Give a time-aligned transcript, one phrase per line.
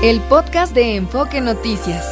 [0.00, 2.06] El podcast de Enfoque Noticias.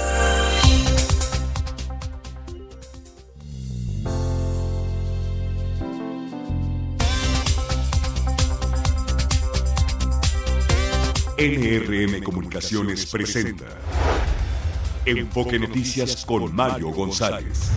[11.38, 13.67] NRM Comunicaciones presenta
[15.04, 17.71] Enfoque Noticias con Mario González.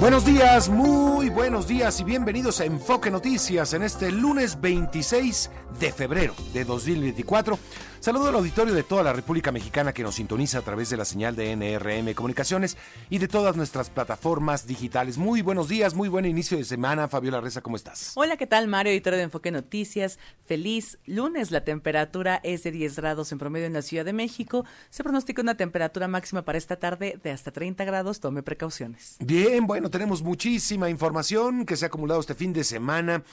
[0.00, 5.92] Buenos días, muy buenos días y bienvenidos a Enfoque Noticias en este lunes 26 de
[5.92, 7.58] febrero de 2024.
[8.00, 11.04] Saludo al auditorio de toda la República Mexicana que nos sintoniza a través de la
[11.04, 12.76] señal de NRM Comunicaciones
[13.10, 15.18] y de todas nuestras plataformas digitales.
[15.18, 17.08] Muy buenos días, muy buen inicio de semana.
[17.08, 18.12] Fabiola Reza, ¿cómo estás?
[18.14, 18.68] Hola, ¿qué tal?
[18.68, 20.20] Mario, editor de Enfoque Noticias.
[20.46, 21.50] Feliz lunes.
[21.50, 24.64] La temperatura es de 10 grados en promedio en la Ciudad de México.
[24.90, 28.20] Se pronostica una temperatura máxima para esta tarde de hasta 30 grados.
[28.20, 29.16] Tome precauciones.
[29.18, 33.24] Bien, bueno, tenemos muchísima información que se ha acumulado este fin de semana.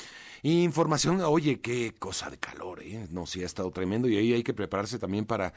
[0.48, 3.08] Información, oye, qué cosa de calor, ¿eh?
[3.09, 5.56] No, sí, ha estado tremendo y ahí hay que prepararse también para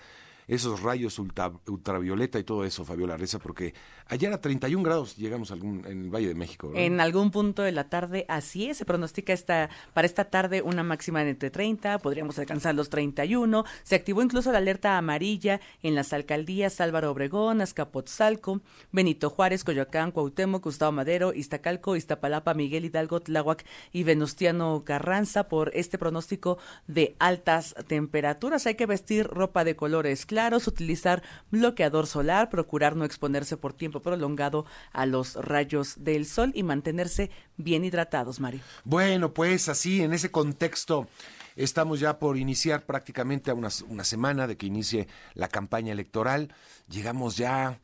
[0.49, 3.75] esos rayos ultravioleta y todo eso, Fabiola Reza, porque
[4.07, 6.73] ayer a 31 grados llegamos algún, en el Valle de México.
[6.75, 10.83] En algún punto de la tarde, así es, se pronostica esta, para esta tarde una
[10.83, 15.95] máxima de entre 30, podríamos alcanzar los 31, se activó incluso la alerta amarilla en
[15.95, 23.21] las alcaldías Álvaro Obregón, Azcapotzalco, Benito Juárez, Coyoacán, Cuauhtémoc, Gustavo Madero, Iztacalco, Iztapalapa, Miguel Hidalgo,
[23.21, 28.67] Tláhuac y Venustiano Carranza por este pronóstico de altas temperaturas.
[28.67, 34.65] Hay que vestir ropa de colores utilizar bloqueador solar, procurar no exponerse por tiempo prolongado
[34.93, 38.61] a los rayos del sol y mantenerse bien hidratados, Mario.
[38.85, 41.09] Bueno, pues así, en ese contexto,
[41.57, 46.55] estamos ya por iniciar prácticamente a una, una semana de que inicie la campaña electoral.
[46.89, 47.81] Llegamos ya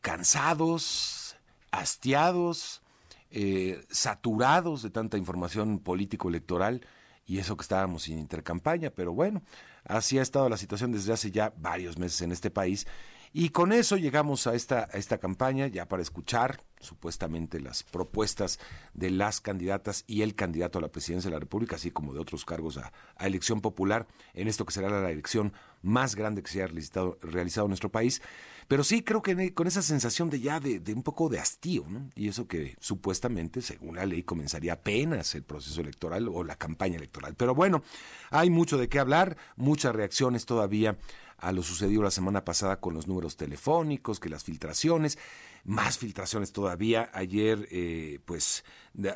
[0.00, 1.36] cansados,
[1.72, 2.82] hastiados,
[3.32, 6.86] eh, saturados de tanta información político-electoral
[7.26, 9.42] y eso que estábamos sin intercampaña, pero bueno,
[9.84, 12.86] Así ha estado la situación desde hace ya varios meses en este país.
[13.32, 18.58] Y con eso llegamos a esta, a esta campaña ya para escuchar supuestamente las propuestas
[18.94, 22.20] de las candidatas y el candidato a la presidencia de la República, así como de
[22.20, 26.58] otros cargos a, elección popular, en esto que será la elección más grande que se
[26.58, 28.22] haya realizado, realizado en nuestro país.
[28.66, 32.08] Pero sí creo que con esa sensación de ya de, un poco de hastío, ¿no?
[32.14, 36.96] Y eso que supuestamente, según la ley, comenzaría apenas el proceso electoral o la campaña
[36.96, 37.34] electoral.
[37.34, 37.82] Pero bueno,
[38.30, 40.96] hay mucho de qué hablar, muchas reacciones todavía
[41.40, 45.18] a lo sucedido la semana pasada con los números telefónicos, que las filtraciones
[45.64, 47.10] más filtraciones todavía.
[47.12, 48.64] Ayer, eh, pues,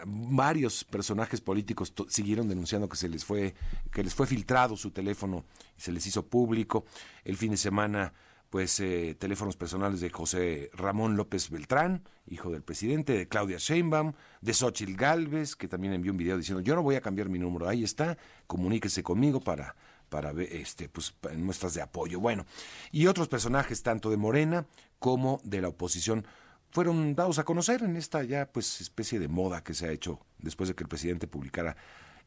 [0.07, 3.55] varios personajes políticos siguieron denunciando que se les fue,
[3.93, 5.45] que les fue filtrado su teléfono
[5.77, 6.85] y se les hizo público.
[7.25, 8.13] El fin de semana,
[8.51, 14.13] pues, eh, teléfonos personales de José Ramón López Beltrán, hijo del presidente, de Claudia Sheinbaum,
[14.41, 17.39] de Xochitl Galvez, que también envió un video diciendo, yo no voy a cambiar mi
[17.39, 19.75] número, ahí está, comuníquese conmigo para
[20.15, 22.21] para este pues muestras de apoyo.
[22.21, 22.47] Bueno,
[22.93, 24.65] y otros personajes tanto de Morena
[25.01, 26.25] como de la oposición
[26.71, 30.21] fueron dados a conocer en esta ya pues especie de moda que se ha hecho
[30.39, 31.77] después de que el presidente publicara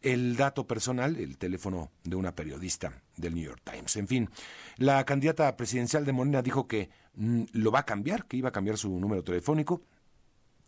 [0.02, 3.96] el dato personal, el teléfono de una periodista del New York Times.
[3.96, 4.30] En fin,
[4.76, 8.52] la candidata presidencial de Morena dijo que mm, lo va a cambiar, que iba a
[8.52, 9.82] cambiar su número telefónico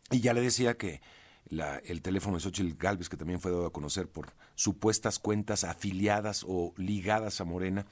[0.10, 1.02] y ya le decía que
[1.50, 5.64] la, el teléfono de Xochitl Galvez, que también fue dado a conocer por supuestas cuentas
[5.64, 7.86] afiliadas o ligadas a Morena,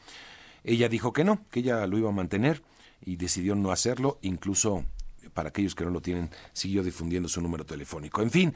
[0.63, 2.63] ella dijo que no, que ella lo iba a mantener
[3.01, 4.85] y decidió no hacerlo, incluso
[5.33, 8.21] para aquellos que no lo tienen, siguió difundiendo su número telefónico.
[8.21, 8.53] En fin,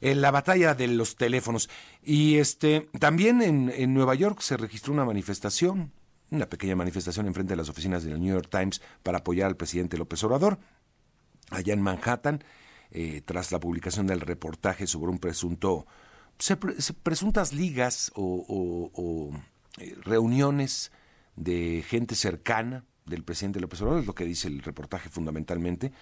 [0.00, 1.68] en la batalla de los teléfonos.
[2.02, 5.92] Y este también en, en Nueva York se registró una manifestación,
[6.30, 9.96] una pequeña manifestación enfrente de las oficinas del New York Times para apoyar al presidente
[9.96, 10.58] López Obrador,
[11.50, 12.44] allá en Manhattan,
[12.96, 15.84] eh, tras la publicación del reportaje sobre un presunto,
[17.02, 19.32] presuntas ligas o,
[19.78, 20.92] eh, reuniones
[21.34, 25.92] de gente cercana del presidente López Obrador, es lo que dice el reportaje fundamentalmente,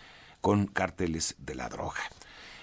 [0.42, 2.02] con cárteles de la droga.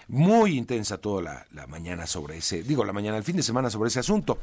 [0.08, 3.72] Muy intensa toda la, la mañana sobre ese, digo, la mañana, el fin de semana
[3.72, 4.38] sobre ese asunto.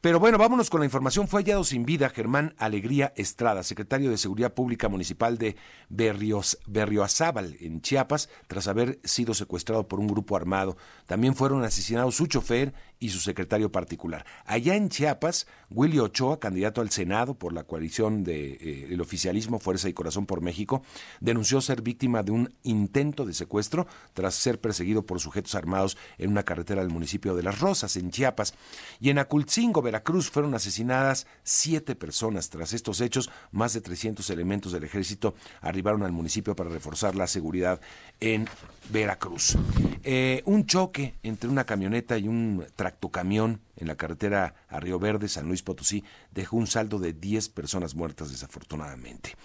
[0.00, 1.28] Pero bueno, vámonos con la información.
[1.28, 5.56] Fue hallado sin vida Germán Alegría Estrada, secretario de Seguridad Pública Municipal de
[5.88, 10.76] Berrios, Berrioazábal, en Chiapas, tras haber sido secuestrado por un grupo armado.
[11.06, 14.24] También fueron asesinados su chofer y su secretario particular.
[14.46, 19.58] Allá en Chiapas, Willy Ochoa, candidato al Senado por la coalición del de, eh, oficialismo
[19.58, 20.82] Fuerza y Corazón por México,
[21.20, 26.30] denunció ser víctima de un intento de secuestro tras ser perseguido por sujetos armados en
[26.30, 28.54] una carretera del municipio de Las Rosas, en Chiapas.
[29.00, 32.50] Y en Acultzingo, Veracruz, fueron asesinadas siete personas.
[32.50, 37.28] Tras estos hechos, más de 300 elementos del ejército arribaron al municipio para reforzar la
[37.28, 37.80] seguridad
[38.20, 38.48] en
[38.90, 39.56] Veracruz.
[40.02, 45.28] Eh, un choque entre una camioneta y un tractocamión en la carretera a Río Verde,
[45.28, 46.02] San Luis Potosí,
[46.32, 49.36] dejó un saldo de 10 personas muertas desafortunadamente.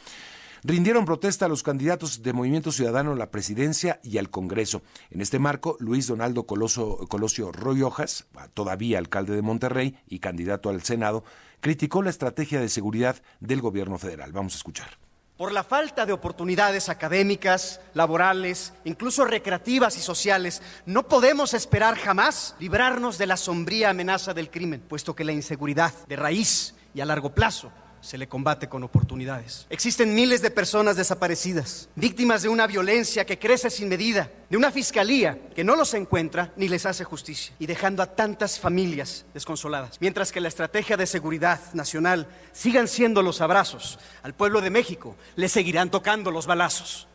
[0.64, 4.84] Rindieron protesta a los candidatos de Movimiento Ciudadano a la presidencia y al Congreso.
[5.10, 11.24] En este marco, Luis Donaldo Colosio Royojas, todavía alcalde de Monterrey y candidato al Senado,
[11.62, 14.34] criticó la estrategia de seguridad del gobierno federal.
[14.34, 15.00] Vamos a escuchar.
[15.36, 22.56] Por la falta de oportunidades académicas, laborales, incluso recreativas y sociales, no podemos esperar jamás
[22.60, 27.06] librarnos de la sombría amenaza del crimen, puesto que la inseguridad de raíz y a
[27.06, 29.68] largo plazo se le combate con oportunidades.
[29.70, 34.72] Existen miles de personas desaparecidas, víctimas de una violencia que crece sin medida, de una
[34.72, 39.98] fiscalía que no los encuentra ni les hace justicia, y dejando a tantas familias desconsoladas.
[40.02, 45.16] Mientras que la estrategia de seguridad nacional sigan siendo los abrazos, al pueblo de México
[45.36, 47.08] le seguirán tocando los balazos.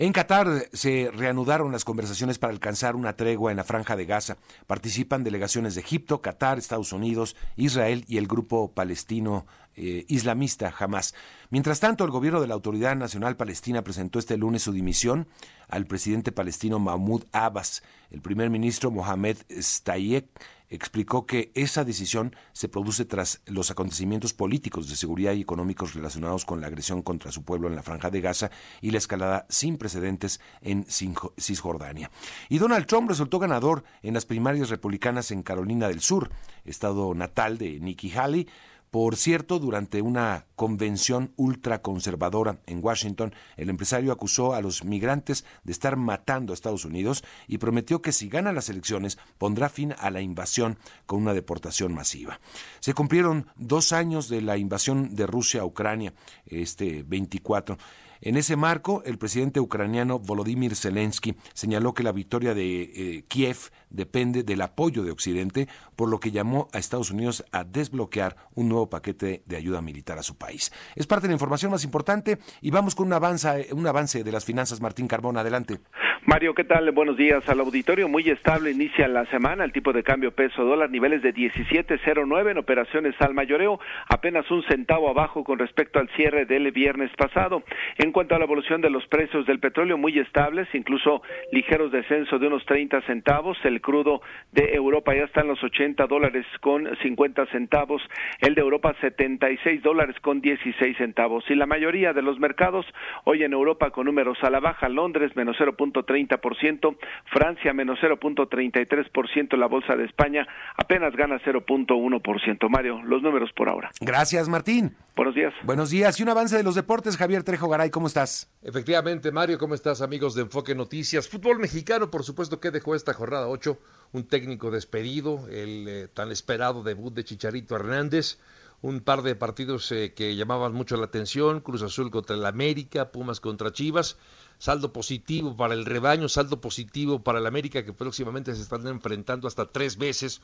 [0.00, 4.36] En Qatar se reanudaron las conversaciones para alcanzar una tregua en la franja de Gaza.
[4.68, 11.16] Participan delegaciones de Egipto, Qatar, Estados Unidos, Israel y el grupo palestino eh, islamista Hamas.
[11.50, 15.26] Mientras tanto, el gobierno de la Autoridad Nacional Palestina presentó este lunes su dimisión
[15.68, 17.82] al presidente palestino Mahmoud Abbas.
[18.10, 20.26] El primer ministro Mohamed Stayek
[20.70, 26.44] explicó que esa decisión se produce tras los acontecimientos políticos de seguridad y económicos relacionados
[26.44, 28.50] con la agresión contra su pueblo en la franja de Gaza
[28.80, 32.10] y la escalada sin precedentes en Cisjordania.
[32.48, 36.30] Y Donald Trump resultó ganador en las primarias republicanas en Carolina del Sur,
[36.64, 38.46] estado natal de Nikki Haley,
[38.90, 45.72] por cierto, durante una convención ultraconservadora en Washington, el empresario acusó a los migrantes de
[45.72, 50.10] estar matando a Estados Unidos y prometió que si gana las elecciones pondrá fin a
[50.10, 52.40] la invasión con una deportación masiva.
[52.80, 56.14] Se cumplieron dos años de la invasión de Rusia a Ucrania,
[56.46, 57.76] este 24.
[58.20, 63.70] En ese marco, el presidente ucraniano Volodymyr Zelensky señaló que la victoria de eh, Kiev
[63.90, 68.68] depende del apoyo de Occidente, por lo que llamó a Estados Unidos a desbloquear un
[68.68, 70.72] nuevo paquete de ayuda militar a su país.
[70.96, 74.32] Es parte de la información más importante y vamos con un avance, un avance de
[74.32, 74.80] las finanzas.
[74.80, 75.80] Martín Carbón, adelante.
[76.28, 76.90] Mario, ¿qué tal?
[76.90, 78.06] Buenos días al auditorio.
[78.06, 79.64] Muy estable inicia la semana.
[79.64, 83.80] El tipo de cambio peso dólar, niveles de 17.09 en operaciones al mayoreo,
[84.10, 87.62] apenas un centavo abajo con respecto al cierre del viernes pasado.
[87.96, 92.38] En cuanto a la evolución de los precios del petróleo, muy estables, incluso ligeros descenso
[92.38, 93.56] de unos 30 centavos.
[93.64, 94.20] El crudo
[94.52, 98.02] de Europa ya está en los 80 dólares con 50 centavos.
[98.40, 101.42] El de Europa 76 dólares con 16 centavos.
[101.48, 102.84] Y la mayoría de los mercados
[103.24, 104.90] hoy en Europa con números a la baja.
[104.90, 106.17] Londres menos 0.30
[106.60, 106.96] ciento,
[107.32, 112.68] Francia menos 0.33%, la Bolsa de España apenas gana 0.1%.
[112.68, 113.90] Mario, los números por ahora.
[114.00, 114.96] Gracias, Martín.
[115.16, 115.52] Buenos días.
[115.64, 116.18] Buenos días.
[116.18, 118.50] Y un avance de los deportes, Javier Trejo Garay, ¿cómo estás?
[118.62, 121.28] Efectivamente, Mario, ¿cómo estás, amigos de Enfoque Noticias?
[121.28, 123.78] Fútbol mexicano, por supuesto, que dejó esta jornada 8,
[124.12, 128.38] un técnico despedido, el eh, tan esperado debut de Chicharito Hernández
[128.80, 133.10] un par de partidos eh, que llamaban mucho la atención, Cruz Azul contra el América,
[133.10, 134.18] Pumas contra Chivas,
[134.58, 139.48] saldo positivo para el rebaño, saldo positivo para el América que próximamente se están enfrentando
[139.48, 140.40] hasta tres veces,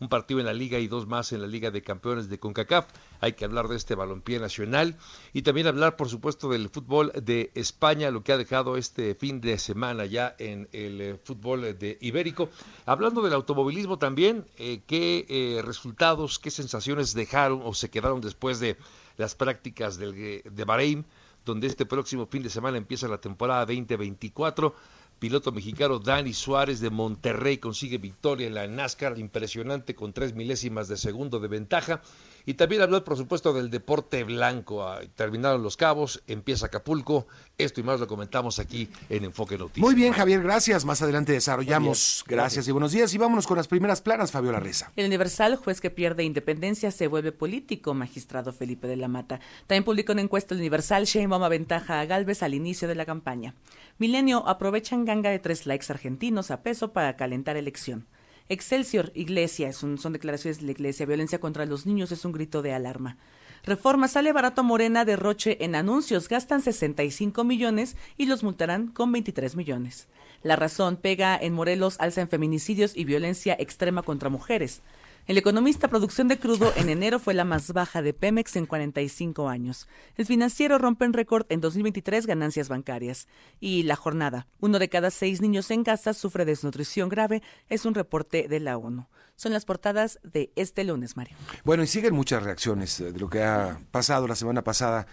[0.00, 2.86] un partido en la liga y dos más en la Liga de Campeones de CONCACAF.
[3.20, 4.96] Hay que hablar de este balompié nacional
[5.32, 9.40] y también hablar, por supuesto, del fútbol de España, lo que ha dejado este fin
[9.40, 12.50] de semana ya en el eh, fútbol de Ibérico.
[12.86, 18.60] Hablando del automovilismo también, eh, ¿qué eh, resultados, qué sensaciones dejaron o se quedaron después
[18.60, 18.76] de
[19.16, 21.06] las prácticas del, de Bahrein?
[21.44, 24.74] Donde este próximo fin de semana empieza la temporada 2024
[25.18, 30.88] piloto mexicano Dani Suárez de Monterrey consigue victoria en la NASCAR, impresionante con tres milésimas
[30.88, 32.02] de segundo de ventaja.
[32.46, 34.86] Y también hablar, por supuesto, del deporte blanco.
[34.86, 37.26] Ah, terminaron los cabos, empieza Acapulco.
[37.56, 39.84] Esto y más lo comentamos aquí en Enfoque Noticias.
[39.84, 40.84] Muy bien, Javier, gracias.
[40.84, 42.24] Más adelante desarrollamos.
[42.26, 42.68] Gracias.
[42.68, 43.14] y buenos días.
[43.14, 44.92] Y vámonos con las primeras planas, Fabiola Reza.
[44.96, 49.40] El Universal, juez que pierde independencia, se vuelve político, magistrado Felipe de la Mata.
[49.66, 53.54] También publicó una encuesta el Universal, Sheinbaum ventaja a Galvez al inicio de la campaña.
[53.98, 58.06] Milenio aprovechan ganga de tres likes argentinos a peso para calentar elección.
[58.48, 61.06] Excelsior, Iglesia, son, son declaraciones de la Iglesia.
[61.06, 63.16] Violencia contra los niños es un grito de alarma.
[63.64, 69.56] Reforma sale barato Morena derroche en anuncios, gastan 65 millones y los multarán con 23
[69.56, 70.08] millones.
[70.42, 74.82] La razón pega en Morelos alza en feminicidios y violencia extrema contra mujeres.
[75.26, 79.48] El economista producción de crudo en enero fue la más baja de Pemex en 45
[79.48, 79.88] años.
[80.16, 83.26] El financiero rompe en récord en 2023 ganancias bancarias.
[83.58, 84.46] Y la jornada.
[84.60, 87.42] Uno de cada seis niños en casa sufre desnutrición grave.
[87.70, 89.06] Es un reporte de la ONU.
[89.36, 91.38] Son las portadas de este lunes, Mario.
[91.64, 95.06] Bueno, y siguen muchas reacciones de lo que ha pasado la semana pasada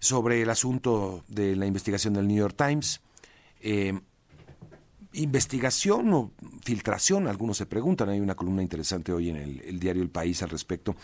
[0.00, 3.00] sobre el asunto de la investigación del New York Times.
[3.60, 4.00] Eh,
[5.14, 10.10] investigación o filtración, algunos se preguntan, hay una columna interesante hoy en el, diario El
[10.10, 10.96] País al respecto,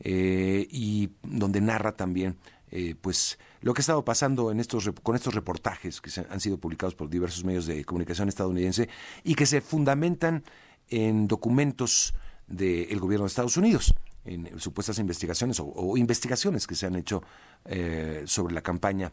[0.00, 2.36] eh, y donde narra también
[2.74, 6.56] eh, pues lo que ha estado pasando en estos, con estos reportajes que han sido
[6.56, 8.88] publicados por diversos medios de comunicación estadounidense
[9.22, 10.42] y que se fundamentan
[10.88, 12.14] en documentos
[12.46, 17.22] del gobierno de Estados Unidos, en supuestas investigaciones o, investigaciones que se han hecho
[17.66, 19.12] eh, sobre la campaña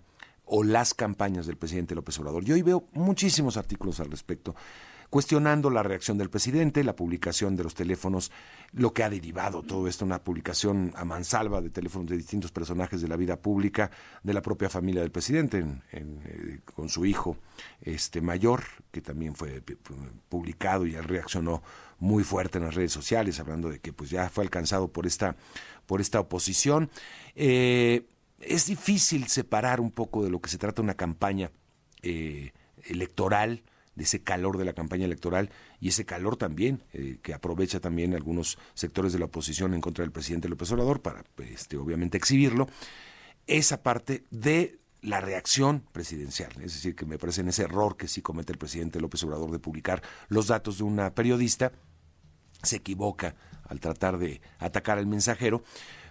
[0.50, 2.44] o las campañas del presidente López Obrador.
[2.44, 4.56] Yo hoy veo muchísimos artículos al respecto,
[5.10, 8.32] cuestionando la reacción del presidente, la publicación de los teléfonos,
[8.74, 13.02] lo que ha derivado todo esto, una publicación a mansalva de teléfonos de distintos personajes
[13.02, 13.90] de la vida pública,
[14.24, 17.38] de la propia familia del presidente, eh, con su hijo
[17.82, 19.64] este mayor, que también fue
[20.30, 21.64] publicado y él reaccionó
[22.00, 25.36] muy fuerte en las redes sociales, hablando de que pues ya fue alcanzado por esta,
[25.86, 26.90] por esta oposición.
[27.36, 28.06] Eh,
[28.42, 31.52] es difícil separar un poco de lo que se trata una campaña
[32.02, 32.52] eh,
[32.84, 33.64] electoral,
[33.96, 38.16] de ese calor de la campaña electoral y ese calor también eh, que aprovecha también
[38.16, 42.68] algunos sectores de la oposición en contra del presidente López Obrador para, este, obviamente, exhibirlo,
[43.46, 46.52] esa parte de la reacción presidencial.
[46.62, 49.52] Es decir, que me parece en ese error que sí comete el presidente López Obrador
[49.52, 51.74] de publicar los datos de una periodista,
[52.64, 55.64] se equivoca al tratar de atacar al mensajero,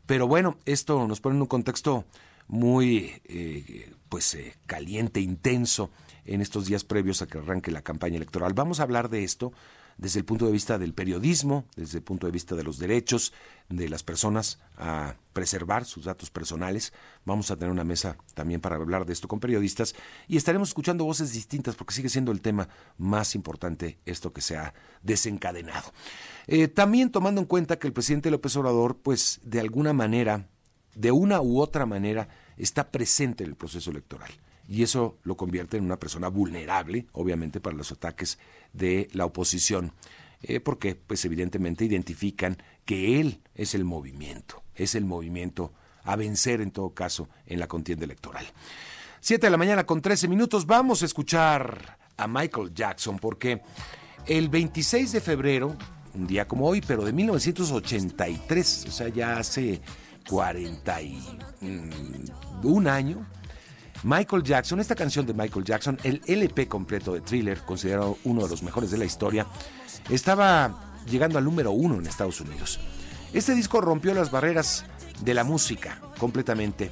[0.08, 2.06] pero bueno, esto nos pone en un contexto
[2.46, 5.90] muy eh, pues eh, caliente, intenso
[6.24, 8.54] en estos días previos a que arranque la campaña electoral.
[8.54, 9.52] Vamos a hablar de esto
[9.98, 13.32] desde el punto de vista del periodismo, desde el punto de vista de los derechos
[13.68, 16.92] de las personas a preservar sus datos personales.
[17.24, 19.94] Vamos a tener una mesa también para hablar de esto con periodistas
[20.28, 24.56] y estaremos escuchando voces distintas porque sigue siendo el tema más importante esto que se
[24.56, 25.92] ha desencadenado.
[26.46, 30.48] Eh, también tomando en cuenta que el presidente López Obrador, pues de alguna manera,
[30.94, 34.30] de una u otra manera, está presente en el proceso electoral.
[34.68, 38.38] Y eso lo convierte en una persona vulnerable, obviamente, para los ataques
[38.72, 39.92] de la oposición.
[40.42, 45.72] Eh, porque, pues evidentemente, identifican que él es el movimiento, es el movimiento
[46.04, 48.46] a vencer en todo caso en la contienda electoral.
[49.20, 53.62] Siete de la mañana con trece minutos, vamos a escuchar a Michael Jackson, porque
[54.26, 55.76] el 26 de febrero
[56.14, 59.80] un día como hoy, pero de 1983, o sea, ya hace
[60.28, 63.26] 41 año.
[64.02, 68.48] Michael Jackson, esta canción de Michael Jackson, el LP completo de Thriller, considerado uno de
[68.48, 69.46] los mejores de la historia,
[70.08, 72.80] estaba llegando al número uno en Estados Unidos.
[73.32, 74.84] Este disco rompió las barreras
[75.22, 76.90] de la música completamente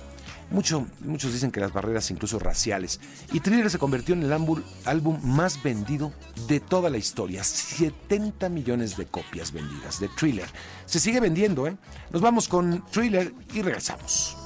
[0.50, 3.00] muchos dicen que las barreras incluso raciales.
[3.32, 6.12] Y Thriller se convirtió en el álbum, más vendido
[6.48, 7.42] de toda la historia.
[7.44, 10.48] 70 millones de copias vendidas de Thriller.
[10.86, 11.76] Se sigue vendiendo, ¿eh?
[12.10, 14.45] Nos vamos con Thriller y regresamos.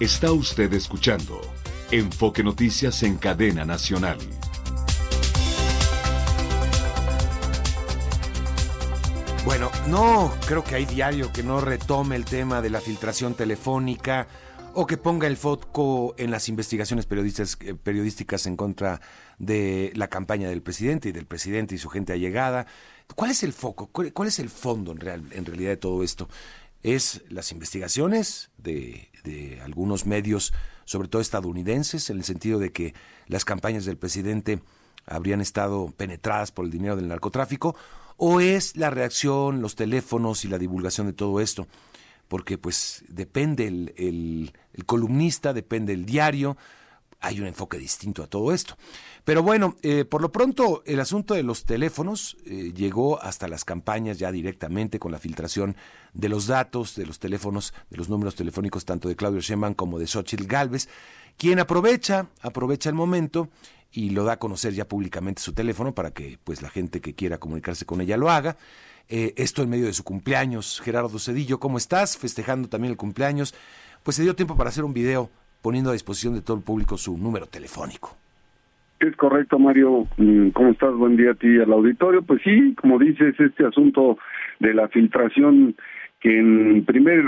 [0.00, 1.42] Está usted escuchando
[1.90, 4.16] Enfoque Noticias en Cadena Nacional.
[9.44, 14.26] Bueno, no creo que hay diario que no retome el tema de la filtración telefónica
[14.72, 19.02] o que ponga el foco en las investigaciones eh, periodísticas en contra
[19.38, 22.66] de la campaña del presidente y del presidente y su gente allegada.
[23.14, 23.88] ¿Cuál es el foco?
[23.88, 26.30] ¿Cuál, es el fondo en, en realidad de todo esto?
[26.82, 30.52] Es las investigaciones de, de algunos medios,
[30.84, 32.94] sobre todo estadounidenses, en el sentido de que
[33.26, 34.60] las campañas del presidente
[35.06, 37.76] habrían estado penetradas por el dinero del narcotráfico,
[38.16, 41.66] o es la reacción, los teléfonos y la divulgación de todo esto?
[42.28, 44.52] Porque pues depende el,
[44.84, 46.56] columnista, depende el diario,
[47.20, 48.76] hay un enfoque distinto a todo esto.
[49.24, 53.64] Pero bueno, eh, por lo pronto el asunto de los teléfonos eh, llegó hasta las
[53.64, 55.76] campañas ya directamente con la filtración
[56.14, 59.98] de los datos de los teléfonos, de los números telefónicos tanto de Claudio Sheinbaum como
[59.98, 60.88] de Xochitl Galvez,
[61.36, 63.48] quien aprovecha, aprovecha el momento
[63.92, 67.14] y lo da a conocer ya públicamente su teléfono para que pues la gente que
[67.14, 68.56] quiera comunicarse con ella lo haga.
[69.08, 70.80] Eh, esto en medio de su cumpleaños.
[70.84, 72.16] Gerardo Cedillo, ¿cómo estás?
[72.16, 73.54] Festejando también el cumpleaños.
[74.04, 75.30] Pues se dio tiempo para hacer un video
[75.62, 78.16] poniendo a disposición de todo el público su número telefónico.
[79.00, 80.06] Es correcto, Mario.
[80.18, 80.94] Mm, ¿Cómo estás?
[80.94, 82.22] Buen día a ti y al auditorio.
[82.22, 84.18] Pues sí, como dices, este asunto
[84.58, 85.74] de la filtración
[86.20, 87.24] que en primer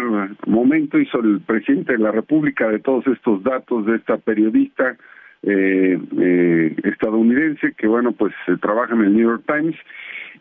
[0.46, 4.96] momento hizo el presidente de la República de todos estos datos de esta periodista,
[5.44, 9.74] eh, eh, estadounidense que bueno pues trabaja en el New York Times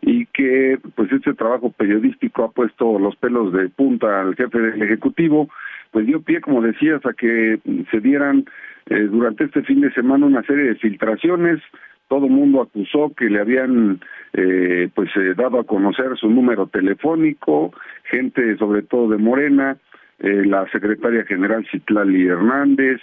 [0.00, 4.82] y que pues este trabajo periodístico ha puesto los pelos de punta al jefe del
[4.82, 5.48] ejecutivo
[5.92, 8.44] pues dio pie como decías a que se dieran
[8.86, 11.60] eh, durante este fin de semana una serie de filtraciones.
[12.08, 14.00] Todo mundo acusó que le habían
[14.32, 17.72] eh, pues eh, dado a conocer su número telefónico
[18.04, 19.76] gente sobre todo de Morena
[20.24, 23.00] la secretaria general Citlali Hernández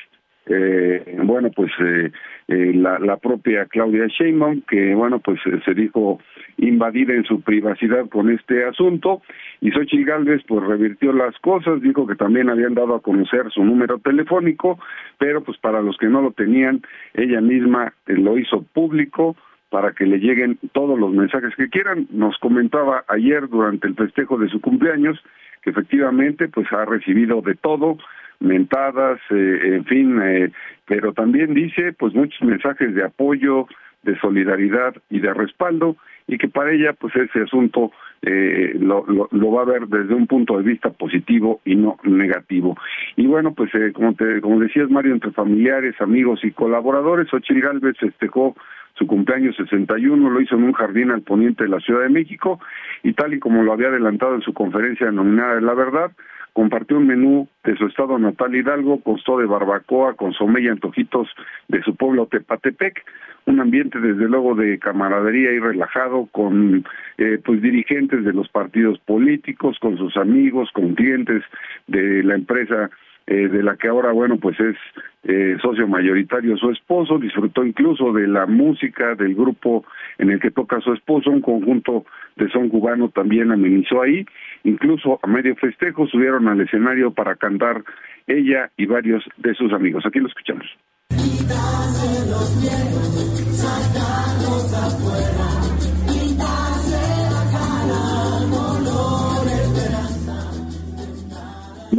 [0.49, 2.11] eh, bueno, pues eh,
[2.47, 6.19] eh, la, la, propia Claudia Sheinbaum, que bueno, pues se dijo
[6.57, 9.21] invadida en su privacidad con este asunto,
[9.61, 13.63] y Xochitl Gálvez pues revirtió las cosas, dijo que también habían dado a conocer su
[13.63, 14.79] número telefónico,
[15.19, 16.81] pero pues para los que no lo tenían,
[17.13, 19.37] ella misma lo hizo público,
[19.69, 22.07] para que le lleguen todos los mensajes que quieran.
[22.09, 25.19] Nos comentaba ayer durante el festejo de su cumpleaños
[25.61, 27.97] que efectivamente pues ha recibido de todo,
[28.39, 30.51] mentadas, eh, en fin, eh,
[30.85, 33.67] pero también dice pues muchos mensajes de apoyo,
[34.03, 37.91] de solidaridad y de respaldo y que para ella pues ese asunto
[38.21, 42.77] eh, lo, lo, va a ver desde un punto de vista positivo y no negativo.
[43.15, 47.61] Y bueno, pues eh, como, te, como decías Mario, entre familiares, amigos y colaboradores, Ochil
[47.61, 48.55] Galvez festejó
[48.95, 52.59] su cumpleaños 61, lo hizo en un jardín al poniente de la Ciudad de México
[53.03, 56.11] y tal y como lo había adelantado en su conferencia denominada de la verdad,
[56.53, 61.29] compartió un menú de su estado natal Hidalgo, costó de barbacoa, consomé y antojitos
[61.67, 63.05] de su pueblo Tepatepec,
[63.45, 66.85] un ambiente desde luego de camaradería y relajado con
[67.17, 71.43] eh, pues dirigentes de los partidos políticos, con sus amigos, con clientes
[71.87, 72.89] de la empresa
[73.31, 74.75] eh, de la que ahora, bueno, pues es
[75.21, 79.85] eh, socio mayoritario su esposo, disfrutó incluso de la música del grupo
[80.17, 82.05] en el que toca su esposo, un conjunto
[82.37, 84.25] de son cubano también amenizó ahí,
[84.63, 87.83] incluso a medio festejo subieron al escenario para cantar
[88.25, 90.07] ella y varios de sus amigos.
[90.07, 90.65] Aquí lo escuchamos.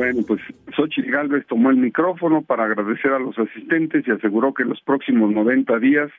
[0.00, 0.40] Bueno, pues
[0.75, 5.30] Xochitl Galvez tomó el micrófono para agradecer a los asistentes y aseguró que los próximos
[5.30, 6.11] 90 días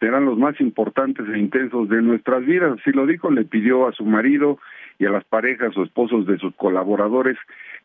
[0.00, 2.78] serán los más importantes e intensos de nuestras vidas.
[2.80, 4.58] Así lo dijo, le pidió a su marido
[4.98, 7.36] y a las parejas o esposos de sus colaboradores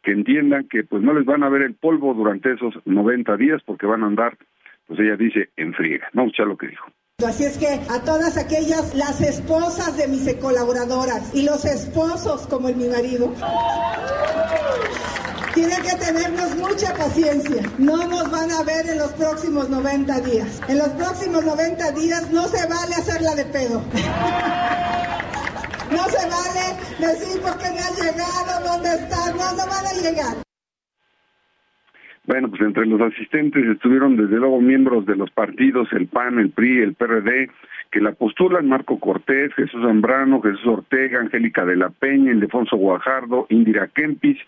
[0.02, 3.62] que entiendan que pues no les van a ver el polvo durante esos 90 días
[3.66, 4.38] porque van a andar,
[4.88, 6.08] pues ella dice, en friega.
[6.14, 6.88] Vamos a escuchar lo que dijo.
[7.28, 12.70] Así es que a todas aquellas, las esposas de mis colaboradoras y los esposos como
[12.70, 13.34] el mi marido,
[15.54, 17.64] tienen que tenernos mucha paciencia.
[17.78, 20.62] No nos van a ver en los próximos 90 días.
[20.68, 23.84] En los próximos 90 días no se vale hacerla de pedo.
[25.92, 29.30] No se vale decir por qué no ha llegado, dónde está.
[29.30, 30.44] No, no van a llegar.
[32.26, 36.52] Bueno, pues entre los asistentes estuvieron desde luego miembros de los partidos, el PAN, el
[36.52, 37.52] PRI, el PRD,
[37.92, 43.46] que la postulan Marco Cortés, Jesús Zambrano, Jesús Ortega, Angélica de la Peña, Ildefonso Guajardo,
[43.50, 44.40] Indira Kempis,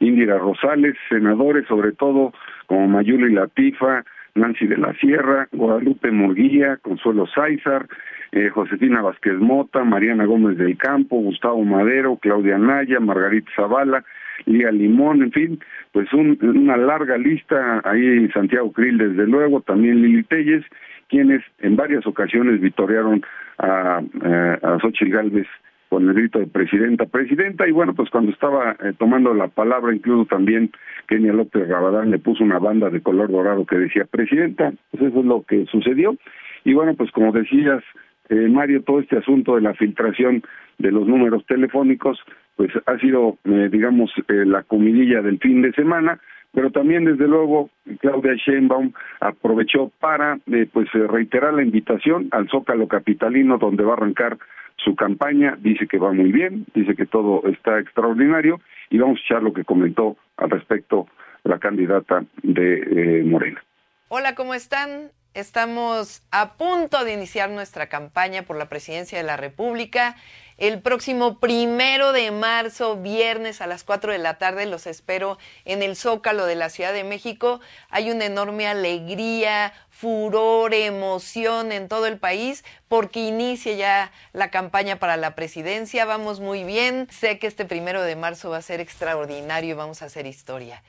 [0.00, 2.32] Indira Rosales, senadores sobre todo
[2.66, 7.86] como Mayuli Latifa, Nancy de la Sierra, Guadalupe Murguía, Consuelo Sáizar,
[8.32, 14.04] eh, Josefina Vázquez Mota, Mariana Gómez del Campo, Gustavo Madero, Claudia Naya, Margarita Zavala,
[14.46, 15.60] Lía Limón, en fin,
[15.92, 20.64] pues una larga lista, ahí Santiago Krill desde luego, también Lili Telles,
[21.08, 23.22] quienes en varias ocasiones vitorearon
[23.58, 25.46] a, eh, a Xochitl Galvez
[25.90, 29.94] con el grito de presidenta, presidenta, y bueno, pues cuando estaba eh, tomando la palabra,
[29.94, 30.70] incluso también
[31.08, 35.20] Kenia López Rabadán le puso una banda de color dorado que decía presidenta, pues eso
[35.20, 36.16] es lo que sucedió,
[36.64, 37.82] y bueno, pues como decías,
[38.28, 40.42] eh, Mario, todo este asunto de la filtración
[40.78, 42.18] de los números telefónicos,
[42.56, 46.20] pues ha sido, eh, digamos, eh, la comidilla del fin de semana,
[46.52, 52.88] pero también desde luego Claudia Sheinbaum aprovechó para eh, pues reiterar la invitación al Zócalo
[52.88, 54.38] capitalino donde va a arrancar
[54.84, 59.20] su campaña, dice que va muy bien, dice que todo está extraordinario y vamos a
[59.20, 61.06] escuchar lo que comentó al respecto
[61.44, 63.62] la candidata de Morena.
[64.08, 65.10] Hola, ¿cómo están?
[65.32, 70.16] Estamos a punto de iniciar nuestra campaña por la presidencia de la República.
[70.60, 75.82] El próximo primero de marzo, viernes a las 4 de la tarde, los espero en
[75.82, 77.60] el Zócalo de la Ciudad de México.
[77.88, 84.96] Hay una enorme alegría, furor, emoción en todo el país porque inicia ya la campaña
[84.98, 86.04] para la presidencia.
[86.04, 87.08] Vamos muy bien.
[87.10, 90.82] Sé que este primero de marzo va a ser extraordinario y vamos a hacer historia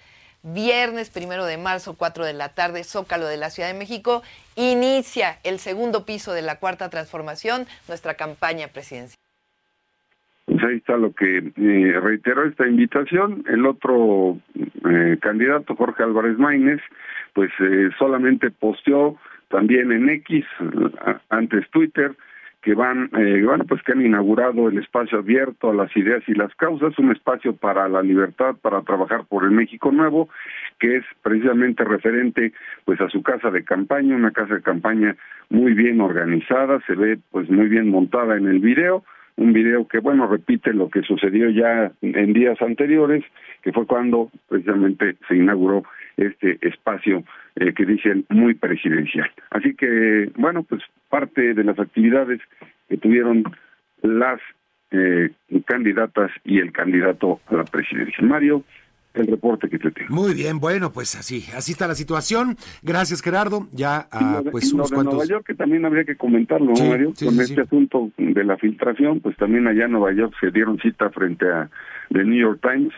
[0.44, 4.24] viernes primero de marzo, 4 de la tarde, Zócalo de la Ciudad de México,
[4.56, 9.21] inicia el segundo piso de la cuarta transformación, nuestra campaña presidencial.
[10.52, 13.46] Pues ahí está lo que eh, reiteró esta invitación.
[13.48, 16.82] El otro eh, candidato, Jorge Álvarez Maínez,
[17.34, 20.46] pues eh, solamente posteó también en X,
[21.30, 22.16] antes Twitter,
[22.62, 26.34] que van, eh, bueno, pues que han inaugurado el espacio abierto a las ideas y
[26.34, 30.28] las causas, un espacio para la libertad, para trabajar por el México Nuevo,
[30.80, 32.52] que es precisamente referente
[32.84, 35.16] pues a su casa de campaña, una casa de campaña
[35.50, 39.04] muy bien organizada, se ve pues muy bien montada en el video,
[39.42, 43.24] un video que bueno repite lo que sucedió ya en días anteriores,
[43.64, 45.84] que fue cuando precisamente se inauguró
[46.18, 47.24] este espacio
[47.56, 49.30] eh, que dicen muy presidencial.
[49.50, 52.40] Así que, bueno, pues parte de las actividades
[52.88, 53.44] que tuvieron
[54.04, 54.40] las
[54.92, 55.32] eh,
[55.66, 58.24] candidatas y el candidato a la presidencia.
[58.24, 58.64] Mario,
[59.14, 60.14] el reporte que te tengo.
[60.14, 62.56] Muy bien, bueno, pues así, así está la situación.
[62.82, 63.68] Gracias, Gerardo.
[63.72, 65.16] Ya, ah, pues unos de cuantos.
[65.16, 68.44] Nueva York que también habría que comentarlo, Sí, Mario, sí, con sí, este asunto de
[68.44, 71.70] la filtración, pues también allá en Nueva York se dieron cita frente a
[72.10, 72.94] The New York Times,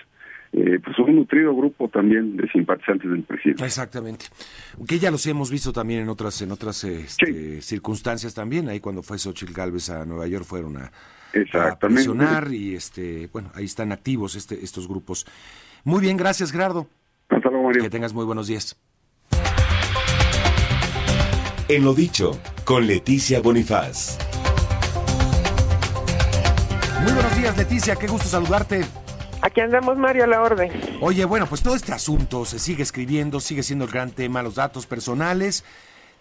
[0.51, 3.65] eh, pues un nutrido grupo también de simpatizantes del presidente.
[3.65, 4.25] Exactamente.
[4.87, 8.69] Que ya los hemos visto también en otras en otras este, circunstancias también.
[8.69, 10.91] Ahí cuando fue Xochitl Galvez a Nueva York fueron a,
[11.53, 15.25] a presionar y este, bueno, ahí están activos este, estos grupos.
[15.83, 16.87] Muy bien, gracias Gerardo.
[17.29, 17.83] Hasta luego, Mario.
[17.83, 18.77] Que tengas muy buenos días.
[21.67, 24.17] En lo dicho, con Leticia Bonifaz.
[27.01, 28.85] Muy buenos días, Leticia, qué gusto saludarte.
[29.41, 30.71] Aquí andamos, Mario, a la orden.
[31.01, 34.55] Oye, bueno, pues todo este asunto se sigue escribiendo, sigue siendo el gran tema, los
[34.55, 35.65] datos personales,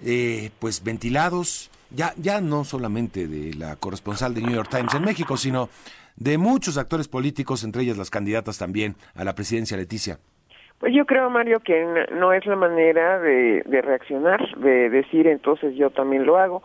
[0.04, 5.04] eh, pues ventilados, ya, ya no solamente de la corresponsal de New York Times en
[5.04, 5.68] México, sino
[6.16, 10.18] de muchos actores políticos, entre ellas las candidatas también a la presidencia, Leticia.
[10.78, 15.76] Pues yo creo, Mario, que no es la manera de, de reaccionar, de decir entonces
[15.76, 16.62] yo también lo hago.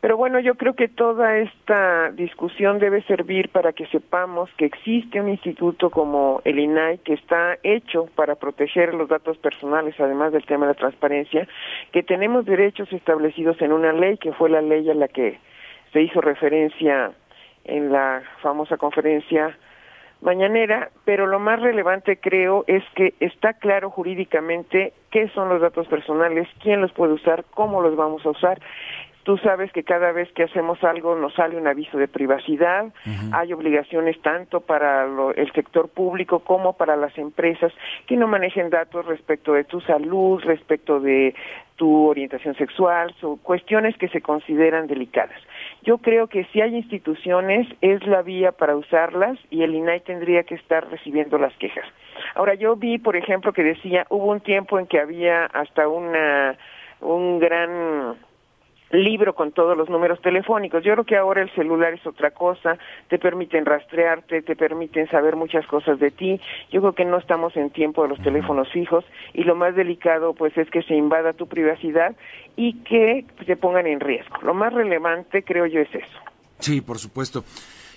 [0.00, 5.20] Pero bueno, yo creo que toda esta discusión debe servir para que sepamos que existe
[5.20, 10.46] un instituto como el INAI que está hecho para proteger los datos personales, además del
[10.46, 11.46] tema de la transparencia,
[11.92, 15.38] que tenemos derechos establecidos en una ley que fue la ley a la que
[15.92, 17.12] se hizo referencia
[17.64, 19.56] en la famosa conferencia
[20.20, 25.88] mañanera, pero lo más relevante creo es que está claro jurídicamente qué son los datos
[25.88, 28.60] personales, quién los puede usar, cómo los vamos a usar.
[29.22, 32.86] Tú sabes que cada vez que hacemos algo nos sale un aviso de privacidad,
[33.32, 37.72] hay obligaciones tanto para lo- el sector público como para las empresas
[38.06, 41.34] que no manejen datos respecto de tu salud, respecto de
[41.76, 45.38] tu orientación sexual, son cuestiones que se consideran delicadas.
[45.82, 50.42] Yo creo que si hay instituciones es la vía para usarlas y el INAI tendría
[50.44, 51.86] que estar recibiendo las quejas.
[52.34, 56.56] Ahora yo vi, por ejemplo, que decía hubo un tiempo en que había hasta una
[57.00, 58.16] un gran
[58.90, 60.84] libro con todos los números telefónicos.
[60.84, 65.36] Yo creo que ahora el celular es otra cosa, te permiten rastrearte, te permiten saber
[65.36, 66.40] muchas cosas de ti.
[66.70, 70.34] Yo creo que no estamos en tiempo de los teléfonos fijos y lo más delicado
[70.34, 72.14] pues es que se invada tu privacidad
[72.56, 74.36] y que se pongan en riesgo.
[74.42, 76.18] Lo más relevante creo yo es eso.
[76.58, 77.44] Sí, por supuesto.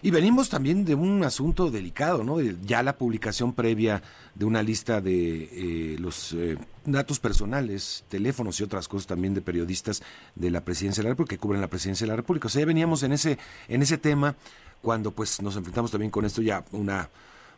[0.04, 2.42] Y venimos también de un asunto delicado, ¿no?
[2.42, 4.04] Ya la publicación previa
[4.36, 9.42] de una lista de eh, los eh, datos personales, teléfonos y otras cosas también de
[9.42, 10.04] periodistas
[10.36, 12.48] de la Presidencia de la República que cubren la Presidencia de la República.
[12.48, 13.38] O sea, ya veníamos en ese
[13.70, 14.36] en ese tema
[14.82, 17.10] cuando pues nos enfrentamos también con esto ya una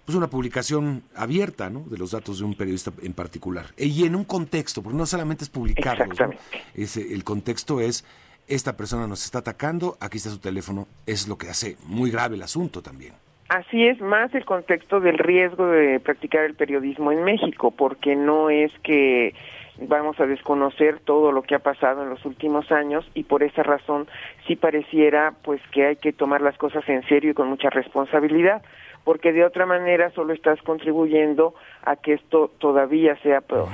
[0.06, 1.80] pues una publicación abierta, ¿no?
[1.90, 3.74] De los datos de un periodista en particular.
[3.76, 6.30] Y en un contexto, porque no solamente es publicarlos, ¿no?
[6.76, 8.06] Ese, el contexto es
[8.48, 12.36] esta persona nos está atacando, aquí está su teléfono, es lo que hace muy grave
[12.36, 13.14] el asunto también.
[13.50, 18.50] Así es más el contexto del riesgo de practicar el periodismo en México, porque no
[18.50, 19.36] es que
[19.78, 23.62] vamos a desconocer todo lo que ha pasado en los últimos años y por esa
[23.62, 24.08] razón
[24.48, 28.64] sí pareciera pues que hay que tomar las cosas en serio y con mucha responsabilidad,
[29.04, 31.54] porque de otra manera solo estás contribuyendo
[31.84, 33.70] a que esto todavía sea peor.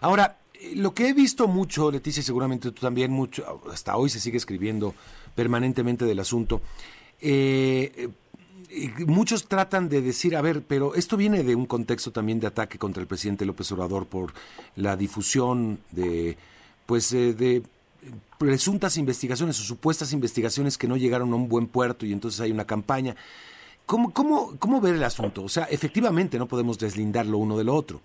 [0.00, 0.36] Ahora,
[0.74, 4.38] lo que he visto mucho, Leticia, y seguramente tú también, mucho, hasta hoy se sigue
[4.38, 4.94] escribiendo
[5.34, 6.60] permanentemente del asunto.
[7.20, 8.08] eh,
[8.70, 12.46] eh, muchos tratan de decir, a ver, pero esto viene de un contexto también de
[12.46, 14.34] ataque contra el presidente López Obrador por
[14.76, 16.36] la difusión de,
[16.84, 17.62] pues, eh, de
[18.36, 22.52] presuntas investigaciones o supuestas investigaciones que no llegaron a un buen puerto y entonces hay
[22.52, 23.16] una campaña.
[23.86, 25.42] ¿Cómo, cómo, cómo ver el asunto?
[25.42, 28.02] O sea, efectivamente no podemos deslindar lo uno de lo otro.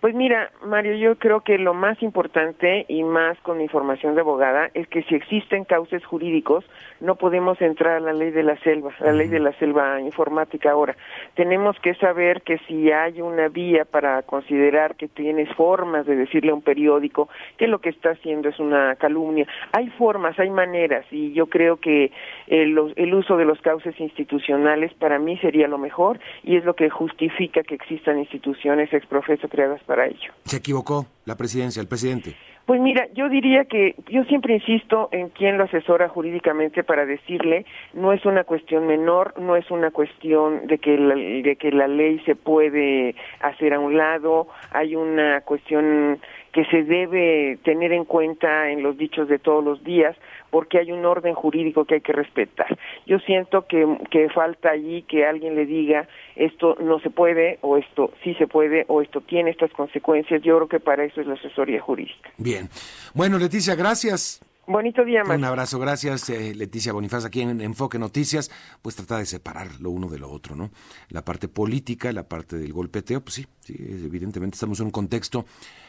[0.00, 4.70] Pues mira, Mario, yo creo que lo más importante y más con información de abogada
[4.74, 6.64] es que si existen cauces jurídicos,
[7.00, 10.72] no podemos entrar a la ley de la selva, la ley de la selva informática
[10.72, 10.94] ahora.
[11.34, 16.50] Tenemos que saber que si hay una vía para considerar que tienes formas de decirle
[16.50, 21.06] a un periódico que lo que está haciendo es una calumnia, hay formas, hay maneras
[21.10, 22.12] y yo creo que
[22.46, 26.74] el, el uso de los cauces institucionales para mí sería lo mejor y es lo
[26.74, 30.32] que justifica que existan instituciones exprofeso creadas para ello.
[30.44, 31.06] Se equivocó.
[31.24, 32.36] la presidencia, el presidente?
[32.66, 37.66] Pues mira, yo diría que yo siempre insisto en quien lo asesora jurídicamente para decirle
[37.92, 41.88] no es una cuestión menor, no es una cuestión de que la, de que la
[41.88, 46.18] ley se puede hacer a un lado, hay una cuestión
[46.54, 50.16] que se debe tener en cuenta en los dichos de todos los días,
[50.50, 52.78] porque hay un orden jurídico que hay que respetar.
[53.06, 57.76] Yo siento que, que falta allí que alguien le diga esto no se puede, o
[57.76, 60.42] esto sí se puede, o esto tiene estas consecuencias.
[60.42, 62.30] Yo creo que para eso es la asesoría jurídica.
[62.38, 62.68] Bien.
[63.14, 64.40] Bueno, Leticia, gracias.
[64.66, 68.50] Bonito día, Un abrazo, gracias, eh, Leticia Bonifaz, aquí en Enfoque Noticias.
[68.80, 70.70] Pues trata de separar lo uno de lo otro, ¿no?
[71.10, 75.44] La parte política, la parte del golpeteo, pues sí, sí, evidentemente estamos en un contexto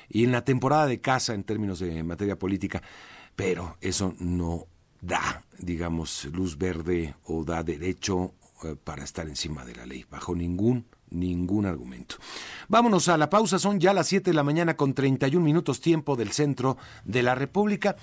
[0.09, 2.81] y en la temporada de casa en términos de materia política
[3.35, 4.67] pero eso no
[5.01, 10.35] da, digamos, luz verde o da derecho eh, para estar encima de la ley, bajo
[10.35, 12.15] ningún ningún argumento.
[12.67, 16.15] Vámonos a la pausa, son ya las 7 de la mañana con 31 minutos tiempo
[16.15, 17.95] del centro de la República.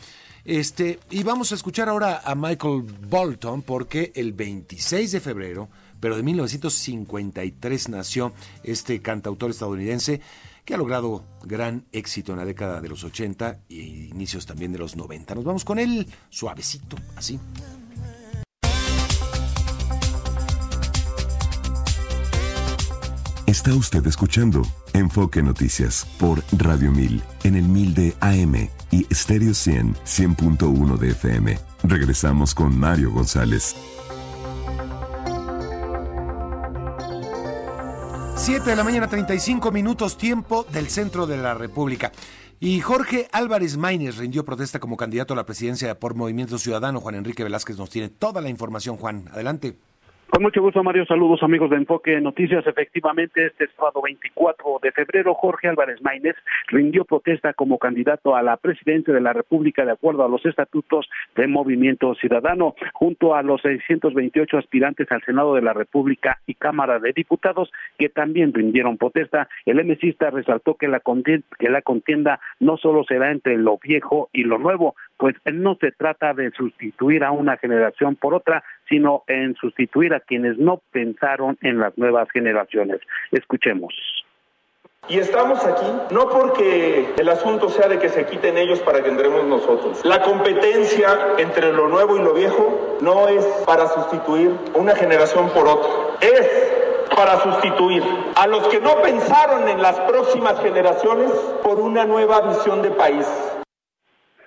[0.44, 5.68] Este, y vamos a escuchar ahora a Michael Bolton porque el 26 de febrero,
[6.00, 10.20] pero de 1953 nació este cantautor estadounidense
[10.64, 14.78] que ha logrado gran éxito en la década de los 80 e inicios también de
[14.78, 15.34] los 90.
[15.34, 17.38] Nos vamos con él suavecito, así.
[23.52, 24.62] Está usted escuchando
[24.94, 31.10] Enfoque Noticias por Radio 1000 en el 1000 de AM y Stereo 100 100.1 de
[31.10, 31.58] FM.
[31.82, 33.76] Regresamos con Mario González.
[38.42, 42.10] 7 de la mañana, 35 minutos, tiempo del centro de la República.
[42.58, 47.00] Y Jorge Álvarez Maínez rindió protesta como candidato a la presidencia por Movimiento Ciudadano.
[47.00, 48.96] Juan Enrique Velázquez nos tiene toda la información.
[48.96, 49.78] Juan, adelante.
[50.32, 51.04] Con mucho gusto, Mario.
[51.04, 52.66] Saludos, amigos de Enfoque Noticias.
[52.66, 56.36] Efectivamente, este sábado 24 de febrero, Jorge Álvarez Maínez
[56.68, 61.06] rindió protesta como candidato a la presidencia de la República de acuerdo a los estatutos
[61.36, 66.98] de Movimiento Ciudadano, junto a los 628 aspirantes al Senado de la República y Cámara
[66.98, 69.50] de Diputados, que también rindieron protesta.
[69.66, 71.02] El MCista resaltó que la,
[71.58, 75.92] que la contienda no solo será entre lo viejo y lo nuevo, pues no se
[75.92, 81.56] trata de sustituir a una generación por otra, sino en sustituir a quienes no pensaron
[81.62, 82.98] en las nuevas generaciones.
[83.30, 83.94] Escuchemos.
[85.06, 89.10] Y estamos aquí no porque el asunto sea de que se quiten ellos para que
[89.10, 90.04] entremos nosotros.
[90.04, 91.08] La competencia
[91.38, 96.16] entre lo nuevo y lo viejo no es para sustituir una generación por otra.
[96.20, 98.02] Es para sustituir
[98.34, 101.30] a los que no pensaron en las próximas generaciones
[101.62, 103.28] por una nueva visión de país.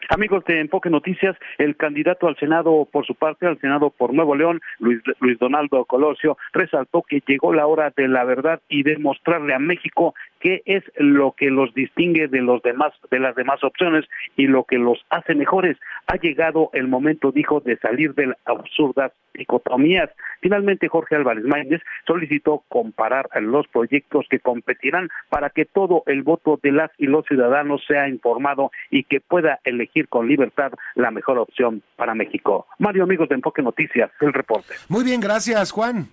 [0.10, 4.36] Amigos de Enfoque Noticias, el candidato al Senado, por su parte, al Senado por Nuevo
[4.36, 8.98] León, Luis, Luis Donaldo Colosio, resaltó que llegó la hora de la verdad y de
[8.98, 13.63] mostrarle a México qué es lo que los distingue de los demás, de las demás
[13.63, 15.78] opciones y lo que los hace mejores.
[16.08, 20.10] Ha llegado el momento, dijo, de salir de las absurdas dicotomías.
[20.41, 26.60] Finalmente, Jorge Álvarez Mández solicitó comparar los proyectos que competirán para que todo el voto
[26.62, 31.38] de las y los ciudadanos sea informado y que pueda elegir con libertad la mejor
[31.38, 32.67] opción para México.
[32.80, 34.76] Mario, amigos de Enfoque Noticias, el reporte.
[34.89, 36.08] Muy bien, gracias, Juan.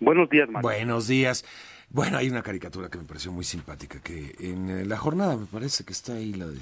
[0.00, 0.68] Buenos días, Mario.
[0.68, 1.44] Buenos días.
[1.90, 5.46] Bueno, hay una caricatura que me pareció muy simpática, que en eh, la jornada me
[5.46, 6.58] parece que está ahí la de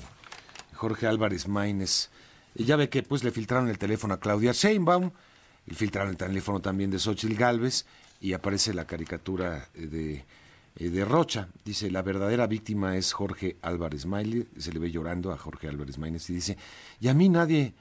[0.74, 2.10] Jorge Álvarez Maínez.
[2.54, 5.10] Ya ve que pues le filtraron el teléfono a Claudia Sheinbaum,
[5.66, 7.86] y filtraron el teléfono también de Xochitl Galvez,
[8.20, 10.24] y aparece la caricatura eh, de,
[10.76, 11.48] eh, de Rocha.
[11.64, 15.98] Dice, la verdadera víctima es Jorge Álvarez Maínez, se le ve llorando a Jorge Álvarez
[15.98, 16.56] Maínez, y dice,
[17.00, 17.74] y a mí nadie,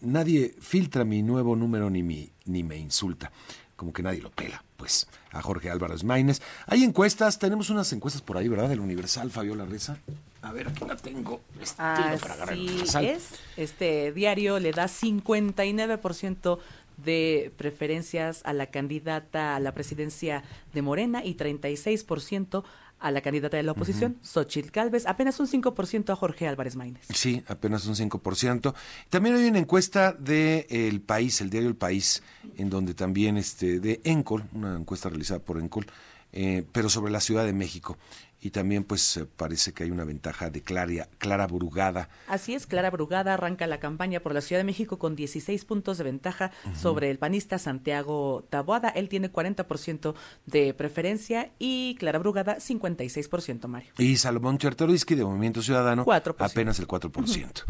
[0.00, 3.32] nadie filtra mi nuevo número ni, mi, ni me insulta
[3.76, 6.40] como que nadie lo pela, pues, a Jorge Álvarez Maínez.
[6.66, 8.68] Hay encuestas, tenemos unas encuestas por ahí, ¿verdad?
[8.68, 9.98] Del Universal, Fabiola Reza.
[10.42, 11.40] A ver, aquí la tengo.
[11.78, 13.30] Así es.
[13.56, 16.58] Este diario le da 59%
[16.96, 22.62] de preferencias a la candidata a la presidencia de Morena y 36%
[23.04, 27.02] a la candidata de la oposición, Xochitl Calves, apenas un 5% a Jorge Álvarez Maínez.
[27.10, 28.74] Sí, apenas un 5%.
[29.10, 32.22] También hay una encuesta de El País, el diario El País,
[32.56, 35.86] en donde también este de Encol, una encuesta realizada por Encol,
[36.36, 37.96] eh, pero sobre la Ciudad de México
[38.44, 42.10] y también pues eh, parece que hay una ventaja de Clara, Clara Brugada.
[42.28, 45.96] Así es, Clara Brugada arranca la campaña por la Ciudad de México con 16 puntos
[45.96, 48.90] de ventaja sobre el panista Santiago Taboada.
[48.90, 53.92] Él tiene 40% de preferencia y Clara Brugada 56%, Mario.
[53.96, 56.04] Y Salomón Chertorisky de Movimiento Ciudadano
[56.38, 57.64] apenas el 4%.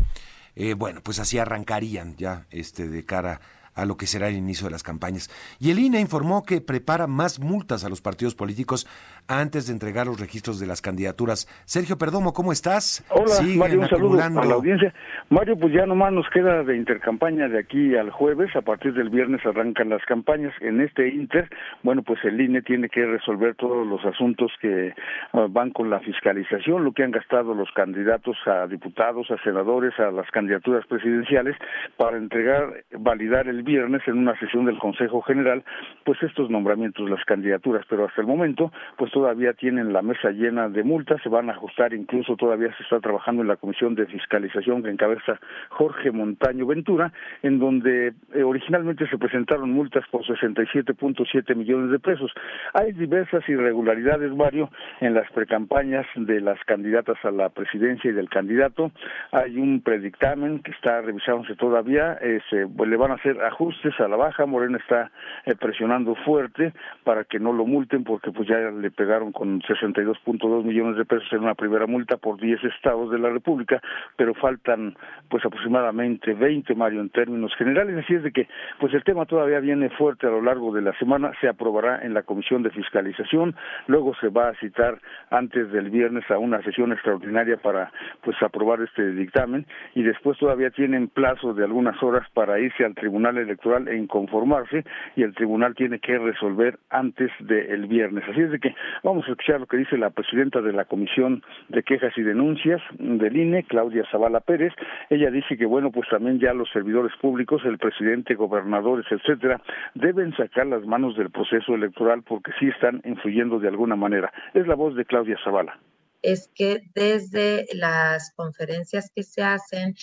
[0.56, 4.66] Eh, bueno, pues así arrancarían ya este de cara a lo que será el inicio
[4.66, 5.30] de las campañas.
[5.58, 8.86] Y el INE informó que prepara más multas a los partidos políticos
[9.28, 11.46] antes de entregar los registros de las candidaturas.
[11.64, 13.04] Sergio Perdomo, ¿cómo estás?
[13.10, 14.94] Hola, Mario, un saludo a la audiencia.
[15.30, 19.10] Mario, pues ya nomás nos queda de intercampaña de aquí al jueves, a partir del
[19.10, 20.52] viernes arrancan las campañas.
[20.60, 21.48] En este inter,
[21.82, 24.94] bueno, pues el INE tiene que resolver todos los asuntos que
[25.32, 29.98] ah, van con la fiscalización, lo que han gastado los candidatos a diputados, a senadores,
[29.98, 31.56] a las candidaturas presidenciales,
[31.96, 35.64] para entregar, validar el viernes en una sesión del Consejo General,
[36.04, 40.68] pues estos nombramientos, las candidaturas, pero hasta el momento, pues todavía tienen la mesa llena
[40.68, 44.06] de multas, se van a ajustar, incluso todavía se está trabajando en la Comisión de
[44.06, 51.54] Fiscalización que encabeza Jorge Montaño Ventura, en donde eh, originalmente se presentaron multas por 67.7
[51.56, 52.32] millones de pesos.
[52.74, 58.28] Hay diversas irregularidades, Mario, en las precampañas de las candidatas a la presidencia y del
[58.28, 58.90] candidato.
[59.32, 63.53] Hay un predictamen que está revisándose todavía, eh, se, le van a hacer ajustes
[63.98, 65.10] a la baja, Morena está
[65.44, 66.72] eh, presionando fuerte
[67.04, 71.32] para que no lo multen porque pues ya le pegaron con 62.2 millones de pesos
[71.32, 73.80] en una primera multa por 10 estados de la República,
[74.16, 74.96] pero faltan
[75.28, 79.60] pues aproximadamente 20, Mario, en términos generales, así es de que pues el tema todavía
[79.60, 83.54] viene fuerte a lo largo de la semana, se aprobará en la Comisión de Fiscalización,
[83.86, 84.98] luego se va a citar
[85.30, 89.66] antes del viernes a una sesión extraordinaria para pues aprobar este dictamen.
[89.94, 94.84] Y después todavía tienen plazo de algunas horas para irse al Tribunal Electoral e inconformarse
[95.16, 98.24] y el tribunal tiene que resolver antes del viernes.
[98.28, 101.42] Así es de que vamos a escuchar lo que dice la presidenta de la Comisión
[101.68, 104.72] de Quejas y Denuncias del INE, Claudia Zavala Pérez.
[105.10, 109.60] Ella dice que bueno, pues también ya los servidores públicos, el presidente, gobernadores, etcétera,
[109.94, 114.32] deben sacar las manos del proceso electoral porque sí están influyendo de alguna manera.
[114.54, 115.78] Es la voz de Claudia Zavala
[116.24, 119.94] es que desde las conferencias que se hacen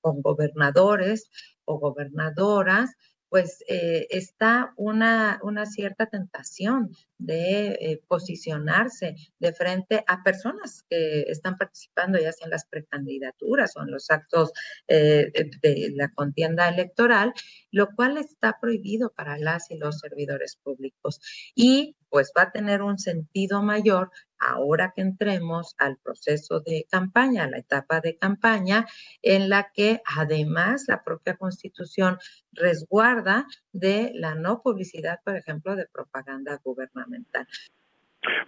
[0.00, 1.30] con gobernadores
[1.64, 2.90] o gobernadoras,
[3.34, 11.22] pues eh, está una, una, cierta tentación de eh, posicionarse de frente a personas que
[11.22, 14.52] están participando ya sea en las precandidaturas o en los actos
[14.86, 17.32] eh, de la contienda electoral,
[17.72, 21.18] lo cual está prohibido para las y los servidores públicos.
[21.56, 24.12] Y pues va a tener un sentido mayor
[24.44, 28.86] ahora que entremos al proceso de campaña, a la etapa de campaña,
[29.22, 32.18] en la que además la propia constitución
[32.52, 37.46] resguarda de la no publicidad, por ejemplo, de propaganda gubernamental.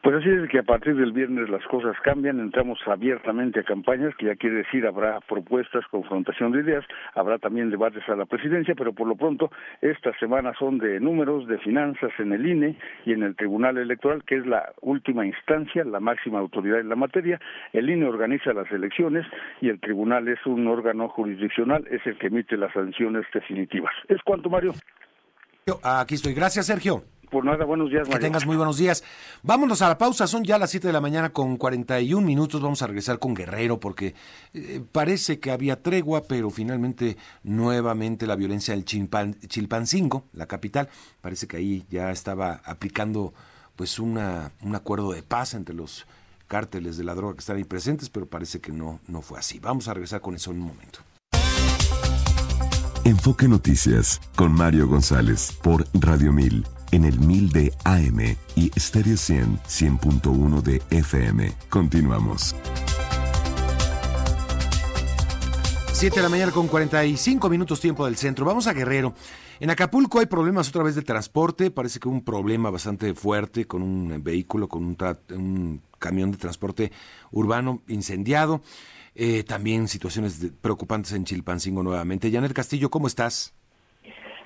[0.03, 4.15] Pues así es que a partir del viernes las cosas cambian, entramos abiertamente a campañas,
[4.17, 6.85] que ya quiere decir habrá propuestas, confrontación de ideas,
[7.15, 11.47] habrá también debates a la presidencia, pero por lo pronto estas semanas son de números,
[11.49, 15.85] de finanzas en el INE y en el Tribunal Electoral, que es la última instancia,
[15.85, 17.41] la máxima autoridad en la materia.
[17.73, 19.27] El INE organiza las elecciones
[19.61, 23.93] y el Tribunal es un órgano jurisdiccional, es el que emite las sanciones definitivas.
[24.09, 24.73] ¿Es cuanto, Mario?
[25.83, 26.33] Aquí estoy.
[26.33, 27.03] Gracias, Sergio.
[27.31, 29.03] Por nada, buenos días, Que tengas muy buenos días.
[29.43, 32.61] Vámonos a la pausa, son ya las 7 de la mañana con 41 minutos.
[32.61, 34.15] Vamos a regresar con Guerrero porque
[34.55, 40.89] eh, parece que había tregua, pero finalmente nuevamente la violencia del Chilpancingo, la capital,
[41.21, 43.35] parece que ahí ya estaba aplicando
[43.75, 46.07] pues una, un acuerdo de paz entre los
[46.47, 49.59] cárteles de la droga que están ahí presentes, pero parece que no, no fue así.
[49.59, 51.01] Vamos a regresar con eso en un momento.
[53.05, 59.17] Enfoque Noticias con Mario González por Radio 1000 en el 1000 de AM y Stereo
[59.17, 61.53] 100 100.1 de FM.
[61.69, 62.55] Continuamos.
[65.93, 68.45] 7 de la mañana con 45 minutos tiempo del centro.
[68.45, 69.15] Vamos a Guerrero.
[69.61, 71.71] En Acapulco hay problemas otra vez de transporte.
[71.71, 76.93] Parece que un problema bastante fuerte con un vehículo, con un, camión de transporte
[77.31, 78.61] urbano incendiado.
[79.15, 82.31] Eh, también situaciones preocupantes en Chilpancingo nuevamente.
[82.31, 83.55] Janet Castillo, ¿cómo estás?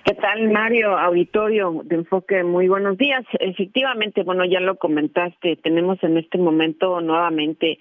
[0.05, 0.97] ¿Qué tal, Mario?
[0.99, 3.23] Auditorio de Enfoque, muy buenos días.
[3.39, 7.79] Efectivamente, bueno, ya lo comentaste, tenemos en este momento nuevamente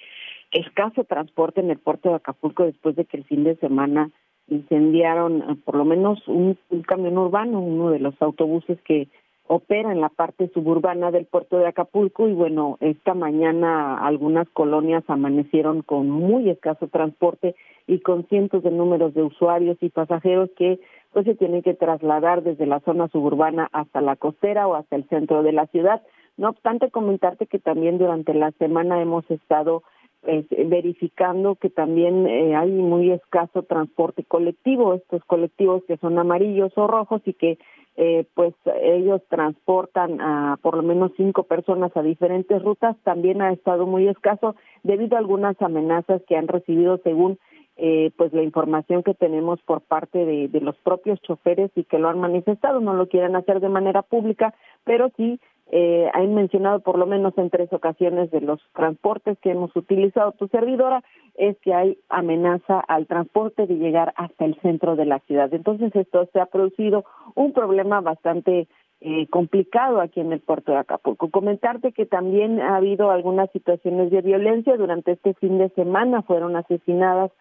[0.52, 4.12] escaso transporte en el puerto de Acapulco después de que el fin de semana
[4.50, 9.08] incendiaron eh, por lo menos un, camión urbano, uno de los autobuses que
[9.48, 15.04] opera en la parte suburbana del puerto de Acapulco y bueno, esta mañana algunas colonias
[15.08, 17.56] amanecieron con muy escaso transporte
[17.88, 20.80] y con cientos de números de usuarios y pasajeros que
[21.14, 25.08] pues se tienen que trasladar desde la zona suburbana hasta la costera o hasta el
[25.10, 26.02] centro de la ciudad.
[26.38, 29.84] No obstante, comentarte que también durante la semana hemos estado
[30.22, 36.72] pues, verificando que también eh, hay muy escaso transporte colectivo, estos colectivos que son amarillos
[36.76, 37.58] o rojos y que
[38.02, 43.52] eh, pues ellos transportan a por lo menos cinco personas a diferentes rutas, también ha
[43.52, 47.38] estado muy escaso debido a algunas amenazas que han recibido según
[47.82, 52.10] eh, pues la información que tenemos por parte de, los propios choferes y que lo
[52.10, 54.54] han manifestado, no lo quieren hacer de manera pública,
[54.84, 55.40] pero sí
[55.72, 60.34] eh, han mencionado por lo menos en tres ocasiones de los transportes que hemos utilizado
[60.34, 61.06] tu servidora,
[61.36, 65.54] es que hay amenaza al transporte de llegar hasta el centro de la ciudad.
[65.54, 67.06] Entonces esto se ha producido
[67.36, 68.68] un problema bastante
[69.00, 71.30] eh, complicado aquí en el puerto de Acapulco.
[71.30, 76.58] Comentarte que también ha habido algunas situaciones de violencia durante este fin de semana, fueron
[76.58, 77.32] asesinadas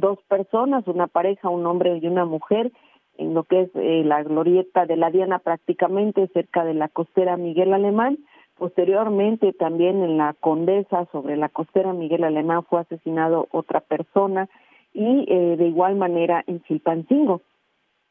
[0.00, 2.70] dos personas, una pareja, un hombre y una mujer,
[3.18, 7.36] en lo que es eh, la glorieta de la Diana prácticamente cerca de la costera
[7.36, 8.18] Miguel Alemán.
[8.56, 14.48] Posteriormente también en la Condesa sobre la costera Miguel Alemán fue asesinado otra persona
[14.92, 17.42] y eh, de igual manera en Chilpancingo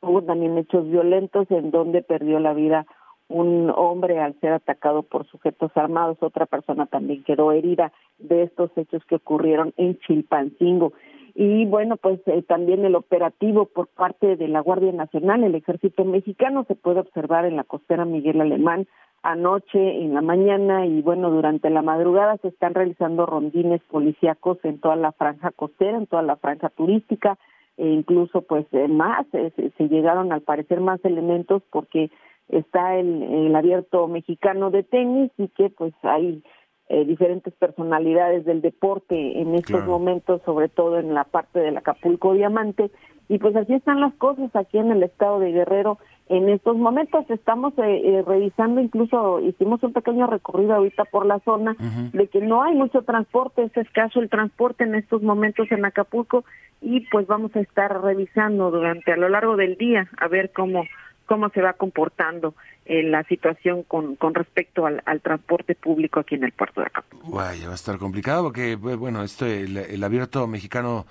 [0.01, 2.85] hubo también hechos violentos en donde perdió la vida
[3.27, 8.69] un hombre al ser atacado por sujetos armados, otra persona también quedó herida de estos
[8.75, 10.93] hechos que ocurrieron en Chilpancingo.
[11.37, 16.05] Y bueno, pues eh, también el operativo por parte de la Guardia Nacional, el Ejército
[16.05, 18.87] Mexicano, se puede observar en la costera Miguel Alemán
[19.21, 24.79] anoche, en la mañana y bueno, durante la madrugada se están realizando rondines policíacos en
[24.79, 27.37] toda la franja costera, en toda la franja turística,
[27.75, 32.11] e incluso pues eh, más, eh, se llegaron al parecer más elementos porque
[32.47, 36.41] está el, el abierto mexicano de tenis y que pues hay
[36.87, 42.33] eh, diferentes personalidades del deporte en estos momentos, sobre todo en la parte del Acapulco
[42.33, 42.91] Diamante.
[43.27, 45.97] Y pues así están las cosas aquí en el estado de Guerrero.
[46.27, 51.39] En estos momentos estamos eh, eh, revisando, incluso hicimos un pequeño recorrido ahorita por la
[51.39, 51.75] zona,
[52.13, 56.45] de que no hay mucho transporte, es escaso el transporte en estos momentos en Acapulco
[56.81, 60.83] y pues vamos a estar revisando durante a lo largo del día a ver cómo
[61.25, 62.55] cómo se va comportando
[62.85, 67.31] eh, la situación con, con respecto al, transporte público aquí en el puerto de Acapulco.
[67.31, 71.05] Vaya, va a estar complicado porque, bueno, esto, el, abierto mexicano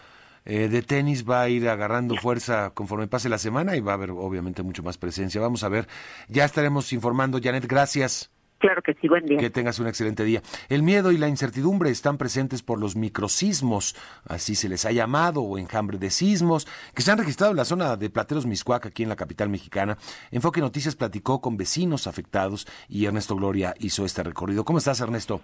[0.44, 3.94] eh, de tenis va a ir agarrando fuerza conforme pase la semana y va a
[3.94, 5.40] haber obviamente mucho más presencia.
[5.40, 5.88] Vamos a ver,
[6.28, 7.40] ya estaremos informando.
[7.42, 8.30] Janet, gracias.
[8.58, 9.38] Claro que sí, buen día.
[9.38, 10.42] Que tengas un excelente día.
[10.68, 13.94] El miedo y la incertidumbre están presentes por los microsismos,
[14.26, 17.64] así se les ha llamado, o enjambre de sismos, que se han registrado en la
[17.64, 19.98] zona de Plateros Miscuac, aquí en la capital mexicana.
[20.30, 24.64] Enfoque Noticias platicó con vecinos afectados y Ernesto Gloria hizo este recorrido.
[24.64, 25.40] ¿Cómo estás, Ernesto?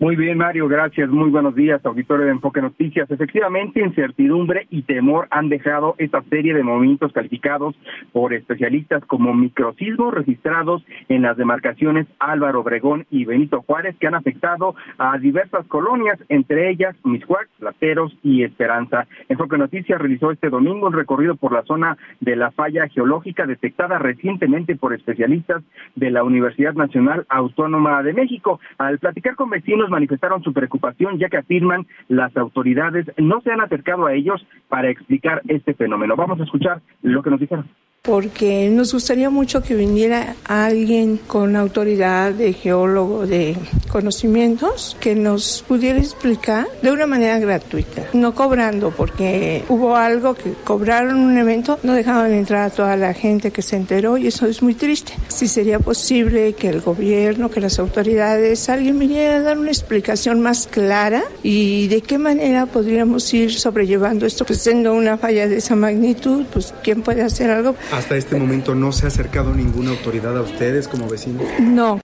[0.00, 1.10] Muy bien, Mario, gracias.
[1.10, 3.10] Muy buenos días, auditorio de Enfoque Noticias.
[3.10, 7.76] Efectivamente, incertidumbre y temor han dejado esta serie de movimientos calificados
[8.10, 14.14] por especialistas como microsismos registrados en las demarcaciones Álvaro Obregón y Benito Juárez, que han
[14.14, 19.06] afectado a diversas colonias, entre ellas Miscuac, Lateros y Esperanza.
[19.28, 23.98] Enfoque Noticias realizó este domingo un recorrido por la zona de la falla geológica detectada
[23.98, 25.62] recientemente por especialistas
[25.94, 28.60] de la Universidad Nacional Autónoma de México.
[28.78, 33.60] Al platicar con vecinos manifestaron su preocupación ya que afirman las autoridades no se han
[33.60, 36.16] acercado a ellos para explicar este fenómeno.
[36.16, 37.66] Vamos a escuchar lo que nos dijeron
[38.02, 43.56] porque nos gustaría mucho que viniera alguien con autoridad de geólogo de
[43.90, 50.54] conocimientos que nos pudiera explicar de una manera gratuita, no cobrando, porque hubo algo que
[50.64, 54.46] cobraron un evento, no dejaban entrar a toda la gente que se enteró y eso
[54.46, 55.12] es muy triste.
[55.28, 60.40] Si sería posible que el gobierno, que las autoridades, alguien viniera a dar una explicación
[60.40, 65.58] más clara y de qué manera podríamos ir sobrellevando esto, pues siendo una falla de
[65.58, 69.90] esa magnitud, pues quién puede hacer algo hasta este momento no se ha acercado ninguna
[69.90, 71.44] autoridad a ustedes como vecinos.
[71.60, 72.00] No.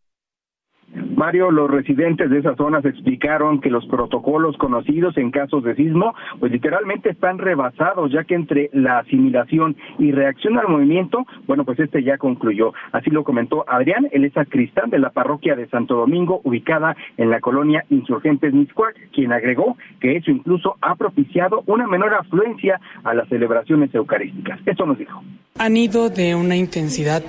[1.16, 6.14] Mario, los residentes de esas zonas explicaron que los protocolos conocidos en casos de sismo,
[6.38, 11.80] pues literalmente están rebasados, ya que entre la asimilación y reacción al movimiento, bueno, pues
[11.80, 12.72] este ya concluyó.
[12.92, 17.30] Así lo comentó Adrián, él es sacristán de la parroquia de Santo Domingo, ubicada en
[17.30, 23.14] la colonia Insurgentes Miscuac, quien agregó que eso incluso ha propiciado una menor afluencia a
[23.14, 24.60] las celebraciones eucarísticas.
[24.66, 25.22] Esto nos dijo.
[25.58, 27.24] Han ido de una intensidad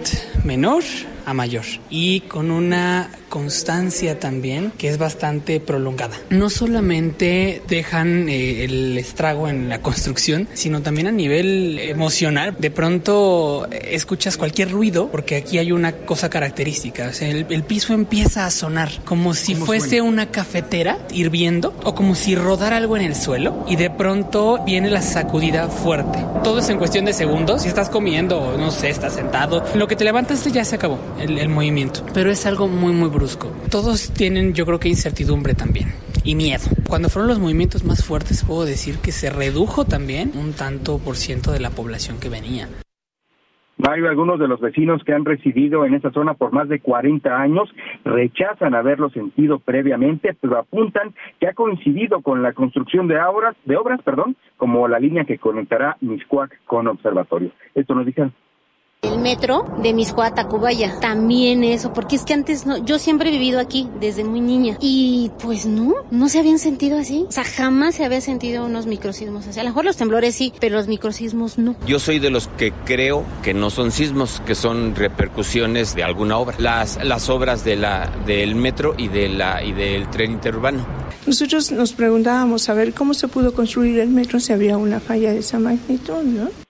[0.45, 0.83] menor
[1.25, 6.17] a mayor y con una constancia también que es bastante prolongada.
[6.29, 12.55] No solamente dejan eh, el estrago en la construcción, sino también a nivel emocional.
[12.57, 17.11] De pronto eh, escuchas cualquier ruido, porque aquí hay una cosa característica.
[17.21, 22.77] el, piso empieza a sonar como si fuese una cafetera hirviendo o como si rodara
[22.77, 26.23] algo en el suelo y de pronto viene la sacudida fuerte.
[26.43, 27.63] Todo es en cuestión de segundos.
[27.63, 31.37] Si estás comiendo, no sé, estás sentado, lo que te levantaste ya se acabó el,
[31.37, 32.05] el movimiento.
[32.13, 33.51] Pero es algo muy, muy brusco.
[33.69, 35.87] Todos tienen, yo creo que incertidumbre también
[36.23, 36.63] y miedo.
[36.87, 41.15] Cuando fueron los movimientos más fuertes, puedo decir que se redujo también un tanto por
[41.15, 42.67] ciento de la población que venía.
[43.77, 47.29] Mario, algunos de los vecinos que han residido en esa zona por más de 40
[47.29, 47.69] años
[48.03, 53.77] rechazan haberlo sentido previamente, pero apuntan que ha coincidido con la construcción de obras, de
[53.77, 57.51] obras, perdón, como la línea que conectará Miscuac con Observatorio.
[57.75, 58.33] Esto nos dijeron.
[59.03, 63.29] El metro de Miscoa a Tacubaya, también eso, porque es que antes no, yo siempre
[63.29, 67.31] he vivido aquí desde muy niña y pues no, no se habían sentido así, o
[67.31, 70.77] sea, jamás se había sentido unos microsismos así, a lo mejor los temblores sí, pero
[70.77, 71.75] los microsismos no.
[71.85, 76.39] Yo soy de los que creo que no son sismos, que son repercusiones de alguna
[76.39, 80.83] obra, las, las obras de la, del metro y, de la, y del tren interurbano.
[81.27, 85.31] Nosotros nos preguntábamos a ver cómo se pudo construir el metro si había una falla
[85.33, 86.66] de esa magnitud, ¿no?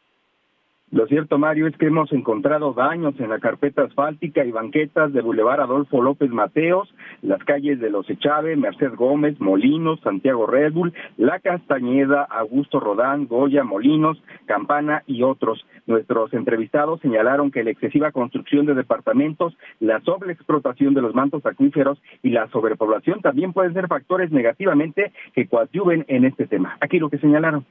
[0.97, 5.21] Lo cierto, Mario, es que hemos encontrado daños en la carpeta asfáltica y banquetas de
[5.21, 6.91] Boulevard Adolfo López Mateos,
[7.21, 13.27] las calles de Los Echave, Merced Gómez, Molinos, Santiago Red Bull, La Castañeda, Augusto Rodán,
[13.27, 15.63] Goya, Molinos, Campana y otros.
[15.85, 22.01] Nuestros entrevistados señalaron que la excesiva construcción de departamentos, la sobreexplotación de los mantos acuíferos
[22.23, 26.75] y la sobrepoblación también pueden ser factores negativamente que coadyuven en este tema.
[26.81, 27.67] Aquí lo que señalaron.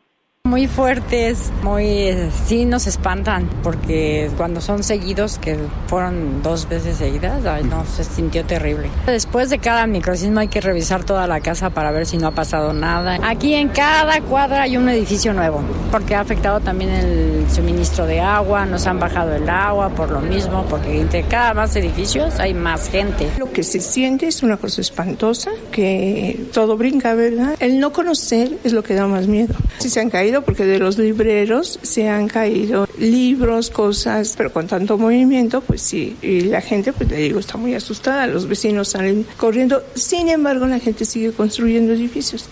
[0.46, 7.44] Muy fuertes, muy, sí nos espantan, porque cuando son seguidos, que fueron dos veces seguidas,
[7.44, 8.88] ay, no, se sintió terrible.
[9.06, 12.30] Después de cada microsismo hay que revisar toda la casa para ver si no ha
[12.30, 13.18] pasado nada.
[13.24, 18.20] Aquí en cada cuadra hay un edificio nuevo, porque ha afectado también el suministro de
[18.20, 22.54] agua, nos han bajado el agua por lo mismo, porque entre cada más edificios hay
[22.54, 23.28] más gente.
[23.36, 27.56] Lo que se siente es una cosa espantosa, que todo brinca, ¿verdad?
[27.58, 29.52] El no conocer es lo que da más miedo.
[29.78, 34.66] Si se han caído porque de los libreros se han caído libros, cosas, pero con
[34.66, 38.88] tanto movimiento, pues sí, y la gente, pues le digo, está muy asustada, los vecinos
[38.88, 42.48] salen corriendo, sin embargo la gente sigue construyendo edificios.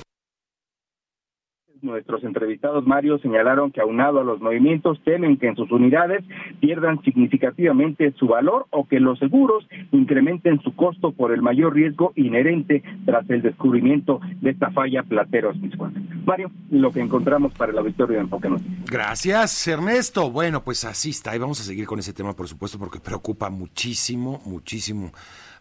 [1.85, 6.24] Nuestros entrevistados, Mario, señalaron que aunado a los movimientos temen que en sus unidades
[6.59, 12.14] pierdan significativamente su valor o que los seguros incrementen su costo por el mayor riesgo
[12.16, 15.93] inherente tras el descubrimiento de esta falla Plateros Miscuac.
[16.24, 18.49] Mario, lo que encontramos para el auditorio de Enfoque.
[18.91, 20.30] Gracias, Ernesto.
[20.30, 21.37] Bueno, pues así está.
[21.37, 25.12] Y vamos a seguir con ese tema, por supuesto, porque preocupa muchísimo, muchísimo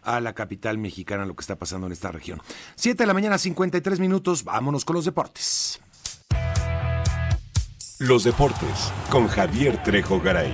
[0.03, 2.41] a la capital mexicana lo que está pasando en esta región.
[2.75, 4.45] Siete de la mañana, 53 minutos.
[4.45, 5.81] Vámonos con los deportes.
[8.05, 10.53] Los deportes con Javier Trejo Garay.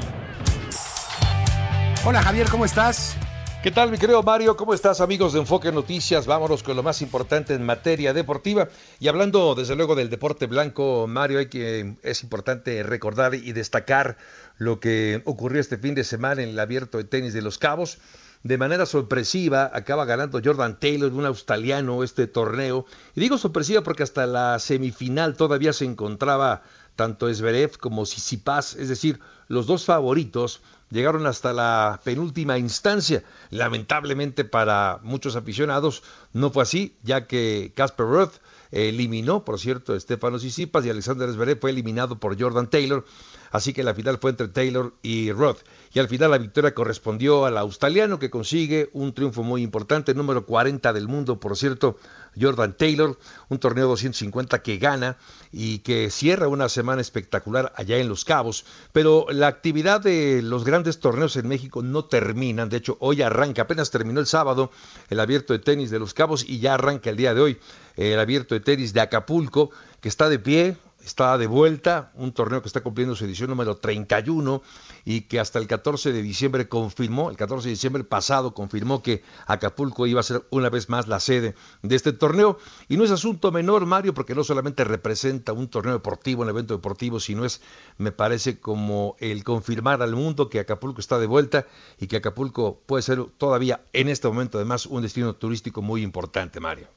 [2.05, 3.17] Hola Javier, ¿cómo estás?
[3.63, 4.55] ¿Qué tal, mi querido Mario?
[4.55, 6.27] ¿Cómo estás, amigos de Enfoque Noticias?
[6.27, 8.69] Vámonos con lo más importante en materia deportiva.
[8.99, 14.17] Y hablando, desde luego, del deporte blanco, Mario, hay que, es importante recordar y destacar
[14.59, 17.97] lo que ocurrió este fin de semana en el abierto de tenis de Los Cabos.
[18.43, 22.85] De manera sorpresiva, acaba ganando Jordan Taylor, un australiano, este torneo.
[23.15, 26.61] Y digo sorpresiva porque hasta la semifinal todavía se encontraba
[26.99, 30.59] tanto Zverev como Sisipas, es decir, los dos favoritos
[30.91, 33.23] llegaron hasta la penúltima instancia.
[33.51, 38.33] Lamentablemente para muchos aficionados no fue así, ya que Casper Ruth
[38.71, 43.05] eliminó, por cierto, a Stefano Sisipas y Alexander Zverev fue eliminado por Jordan Taylor.
[43.51, 45.59] Así que la final fue entre Taylor y Roth.
[45.91, 50.45] Y al final la victoria correspondió al australiano que consigue un triunfo muy importante, número
[50.45, 51.97] 40 del mundo, por cierto,
[52.39, 53.17] Jordan Taylor,
[53.49, 55.17] un torneo 250 que gana
[55.51, 58.65] y que cierra una semana espectacular allá en Los Cabos.
[58.93, 63.63] Pero la actividad de los grandes torneos en México no terminan, de hecho hoy arranca,
[63.63, 64.71] apenas terminó el sábado
[65.09, 67.59] el abierto de tenis de Los Cabos y ya arranca el día de hoy
[67.95, 72.61] el abierto de tenis de Acapulco, que está de pie, está de vuelta, un torneo
[72.61, 74.61] que está cumpliendo su edición número 31
[75.05, 79.23] y que hasta el 14 de diciembre confirmó, el 14 de diciembre pasado confirmó que
[79.45, 82.57] Acapulco iba a ser una vez más la sede de este torneo.
[82.87, 86.73] Y no es asunto menor, Mario, porque no solamente representa un torneo deportivo, un evento
[86.73, 87.61] deportivo, sino es,
[87.97, 91.65] me parece, como el confirmar al mundo que Acapulco está de vuelta
[91.99, 96.59] y que Acapulco puede ser todavía en este momento además un destino turístico muy importante,
[96.59, 96.87] Mario.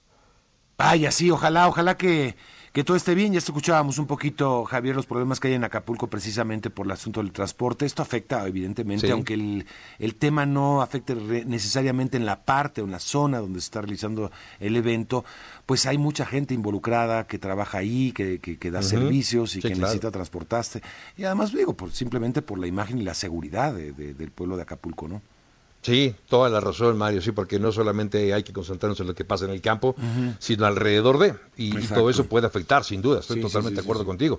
[0.78, 2.36] Ay, así, ojalá, ojalá que
[2.72, 3.32] que todo esté bien.
[3.32, 7.22] Ya escuchábamos un poquito, Javier, los problemas que hay en Acapulco precisamente por el asunto
[7.22, 7.84] del transporte.
[7.84, 9.66] Esto afecta, evidentemente, aunque el,
[9.98, 13.82] el, tema no afecte necesariamente en la parte o en la zona donde se está
[13.82, 15.24] realizando el evento,
[15.66, 20.10] pues hay mucha gente involucrada que trabaja ahí, que, que, da servicios y que necesita
[20.10, 20.82] transportarse.
[21.16, 25.08] Y además, digo, por, simplemente por la imagen y la seguridad del pueblo de Acapulco,
[25.08, 25.20] ¿no?
[25.82, 29.24] Sí, toda la razón, Mario, sí, porque no solamente hay que concentrarnos en lo que
[29.24, 29.96] pasa en el campo,
[30.38, 34.38] sino alrededor de, y, todo eso puede afectar, sin duda, estoy totalmente de acuerdo contigo.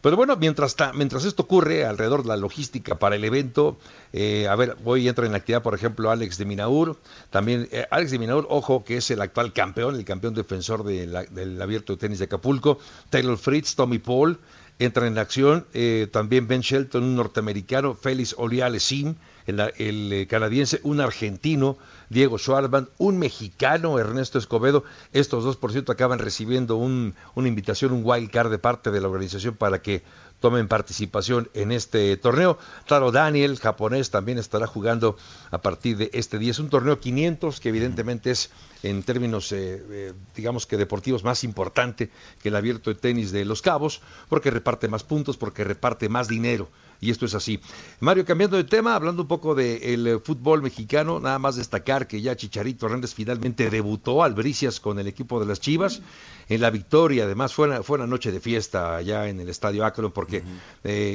[0.00, 3.78] Pero bueno, mientras, mientras esto ocurre alrededor de la logística para el evento,
[4.12, 6.96] eh, a ver, hoy entra en actividad, por ejemplo, Alex de Minaur,
[7.28, 11.60] también eh, Alex de Minaur, ojo, que es el actual campeón, el campeón defensor del
[11.60, 12.78] abierto de tenis de Acapulco,
[13.10, 14.38] Taylor Fritz, Tommy Paul,
[14.80, 15.66] entran en acción.
[15.74, 19.14] Eh, también Ben Shelton, un norteamericano, Félix Olialesim,
[19.46, 21.76] el, el eh, canadiense, un argentino,
[22.08, 24.82] Diego Schwartzman, un mexicano, Ernesto Escobedo.
[25.12, 29.00] Estos dos, por cierto, acaban recibiendo un, una invitación, un wild card de parte de
[29.00, 30.02] la organización para que
[30.40, 32.58] tomen participación en este torneo.
[32.86, 35.16] Claro, Daniel, japonés, también estará jugando
[35.50, 36.50] a partir de este día.
[36.50, 38.50] Es un torneo 500 que evidentemente es
[38.82, 42.10] en términos, eh, eh, digamos que deportivos, más importante
[42.42, 46.28] que el abierto de tenis de Los Cabos, porque reparte más puntos, porque reparte más
[46.28, 46.68] dinero.
[47.02, 47.60] Y esto es así.
[48.00, 52.20] Mario, cambiando de tema, hablando un poco del eh, fútbol mexicano, nada más destacar que
[52.20, 56.02] ya Chicharito Hernández finalmente debutó al Bricias con el equipo de las Chivas
[56.50, 57.24] en la victoria.
[57.24, 60.42] Además, fue una, fue una noche de fiesta allá en el Estadio Akron porque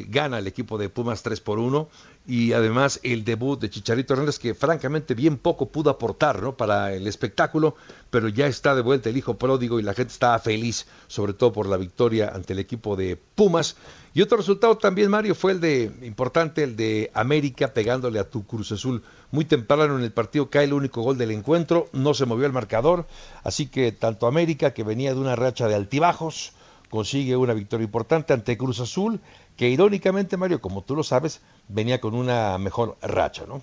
[0.07, 1.87] gana el equipo de Pumas 3 por 1
[2.27, 6.57] y además el debut de Chicharito Hernández que francamente bien poco pudo aportar ¿no?
[6.57, 7.75] para el espectáculo,
[8.09, 11.53] pero ya está de vuelta el hijo pródigo y la gente está feliz, sobre todo
[11.53, 13.75] por la victoria ante el equipo de Pumas.
[14.15, 18.47] Y otro resultado también, Mario, fue el de, importante, el de América pegándole a tu
[18.47, 19.03] Cruz Azul.
[19.29, 22.53] Muy temprano en el partido cae el único gol del encuentro, no se movió el
[22.53, 23.07] marcador,
[23.43, 26.53] así que tanto América, que venía de una racha de altibajos,
[26.89, 29.19] consigue una victoria importante ante Cruz Azul,
[29.57, 33.61] que irónicamente, Mario, como tú lo sabes, venía con una mejor racha, ¿no?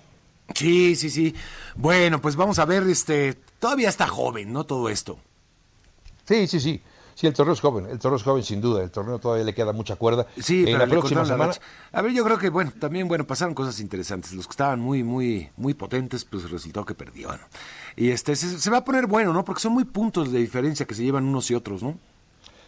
[0.53, 1.33] Sí, sí, sí.
[1.73, 4.65] Bueno, pues vamos a ver, este, todavía está joven, ¿no?
[4.65, 5.17] Todo esto.
[6.27, 6.79] Sí, sí, sí.
[7.15, 9.53] Sí, el torneo es joven, el torneo es joven sin duda, el torneo todavía le
[9.53, 10.25] queda mucha cuerda.
[10.39, 11.53] Sí, en la próxima semana.
[11.91, 14.33] a ver, yo creo que bueno, también bueno, pasaron cosas interesantes.
[14.33, 17.39] Los que estaban muy muy muy potentes, pues resultó que perdieron.
[17.95, 19.43] Y este se va a poner bueno, ¿no?
[19.45, 21.97] Porque son muy puntos de diferencia que se llevan unos y otros, ¿no?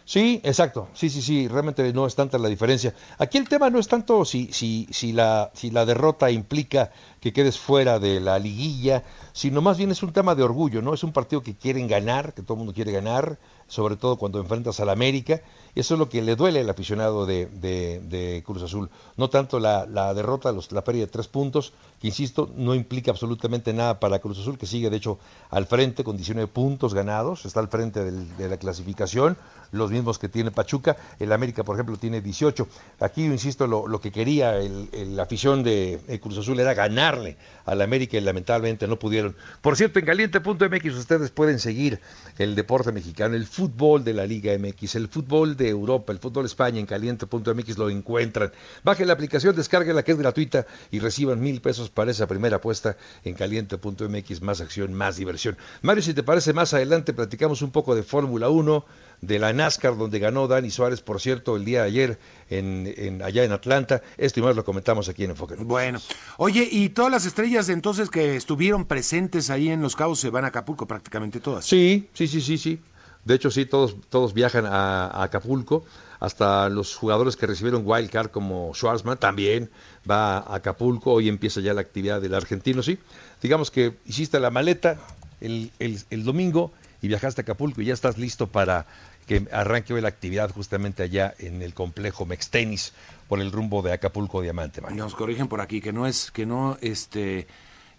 [0.06, 0.88] Sí, exacto.
[0.94, 2.94] Sí, sí, sí, realmente no es tanta la diferencia.
[3.18, 7.32] Aquí el tema no es tanto si, si, si, la, si la derrota implica que
[7.32, 10.94] quedes fuera de la liguilla, sino más bien es un tema de orgullo, ¿no?
[10.94, 13.36] Es un partido que quieren ganar, que todo el mundo quiere ganar,
[13.68, 15.40] sobre todo cuando enfrentas al América.
[15.74, 18.88] Eso es lo que le duele al aficionado de, de, Cruz Azul.
[19.16, 23.10] No tanto la, la derrota, los, la pérdida de tres puntos, que insisto, no implica
[23.10, 25.18] absolutamente nada para Cruz Azul, que sigue de hecho
[25.50, 29.36] al frente con 19 puntos ganados, está al frente de la clasificación,
[29.70, 30.96] los mismos que tiene Pachuca.
[31.18, 32.66] El América, por ejemplo, tiene 18.
[33.00, 37.36] Aquí, insisto, lo, lo que quería la afición de Cruz Azul era ganarle
[37.66, 39.36] al América y lamentablemente no pudieron.
[39.60, 42.00] Por cierto, en caliente.mx ustedes pueden seguir
[42.38, 46.44] el deporte mexicano, el fútbol de la Liga MX, el fútbol de Europa, el fútbol
[46.44, 48.52] de España en caliente.mx lo encuentran.
[48.84, 52.56] Bajen la aplicación, descarguen la que es gratuita y reciban mil pesos para esa primera
[52.56, 55.58] apuesta en caliente.mx, más acción, más diversión.
[55.82, 58.84] Mario, si te parece, más adelante platicamos un poco de Fórmula 1,
[59.20, 62.18] de la NASCAR, donde ganó Dani Suárez, por cierto, el día de ayer
[62.50, 64.02] en, allá en Atlanta.
[64.16, 65.54] Esto y más lo comentamos aquí en Enfoque.
[65.56, 66.00] Bueno,
[66.36, 70.44] oye, y todas las estrellas entonces que estuvieron presentes ahí en Los Cabos se van
[70.44, 71.64] a Acapulco, prácticamente todas.
[71.64, 72.80] Sí, sí, sí, sí, sí.
[73.24, 75.84] De hecho, sí, todos, todos viajan a, Acapulco.
[76.18, 79.70] Hasta los jugadores que recibieron wild card como Schwarzman también
[80.08, 81.12] va a Acapulco.
[81.12, 82.98] Hoy empieza ya la actividad del argentino, sí.
[83.42, 84.98] Digamos que hiciste la maleta
[85.40, 88.86] el, el domingo y viajaste a Acapulco y ya estás listo para
[89.26, 92.92] que arranque hoy la actividad justamente allá en el complejo Mextenis
[93.28, 94.80] por el rumbo de Acapulco Diamante.
[94.92, 97.46] Nos corrigen por aquí que no es que no este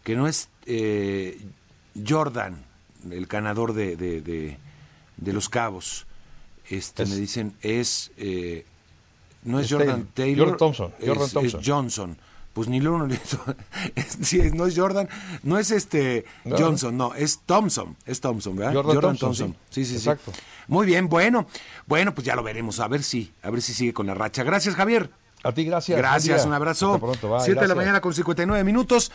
[0.04, 1.40] que no es eh,
[2.08, 2.64] Jordan
[3.12, 4.58] el ganador de, de,
[5.18, 6.06] de, los Cabos.
[6.70, 8.66] Este me dicen es eh,
[9.44, 11.62] no es Jordan Taylor, Jordan Thompson, Jordan Thompson.
[11.62, 12.18] es Johnson
[12.58, 13.16] pues ni uno ni
[14.24, 15.08] sí, no es Jordan,
[15.44, 18.74] no es este Johnson, no, es Thompson, es Thompson, ¿verdad?
[18.74, 20.10] Jordan, Thompson, Sí, sí, sí.
[20.10, 20.32] Exacto.
[20.68, 21.46] Muy bien, bueno,
[21.86, 24.42] bueno, pues ya lo veremos, a ver si, a ver si sigue con la racha.
[24.42, 25.12] Gracias, Javier.
[25.44, 26.00] A ti, gracias.
[26.00, 26.96] Gracias, un abrazo.
[26.96, 29.12] Hasta Siete de la mañana con 59 minutos.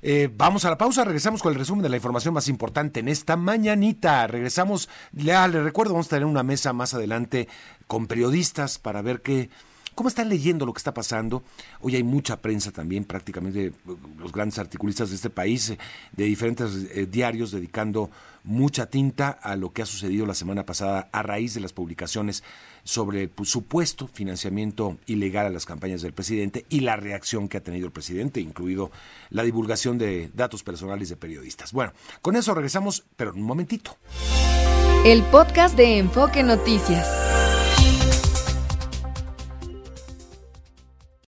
[0.00, 3.08] Eh, vamos a la pausa, regresamos con el resumen de la información más importante en
[3.08, 4.24] esta mañanita.
[4.28, 7.48] Regresamos, ya le recuerdo, vamos a tener una mesa más adelante
[7.88, 9.50] con periodistas para ver qué
[9.94, 11.44] ¿Cómo están leyendo lo que está pasando?
[11.80, 13.72] Hoy hay mucha prensa también, prácticamente
[14.18, 15.78] los grandes articulistas de este país, eh,
[16.12, 18.10] de diferentes eh, diarios, dedicando
[18.42, 22.42] mucha tinta a lo que ha sucedido la semana pasada a raíz de las publicaciones
[22.82, 27.56] sobre el pues, supuesto financiamiento ilegal a las campañas del presidente y la reacción que
[27.56, 28.90] ha tenido el presidente, incluido
[29.30, 31.72] la divulgación de datos personales de periodistas.
[31.72, 33.96] Bueno, con eso regresamos, pero en un momentito.
[35.04, 37.06] El podcast de Enfoque Noticias.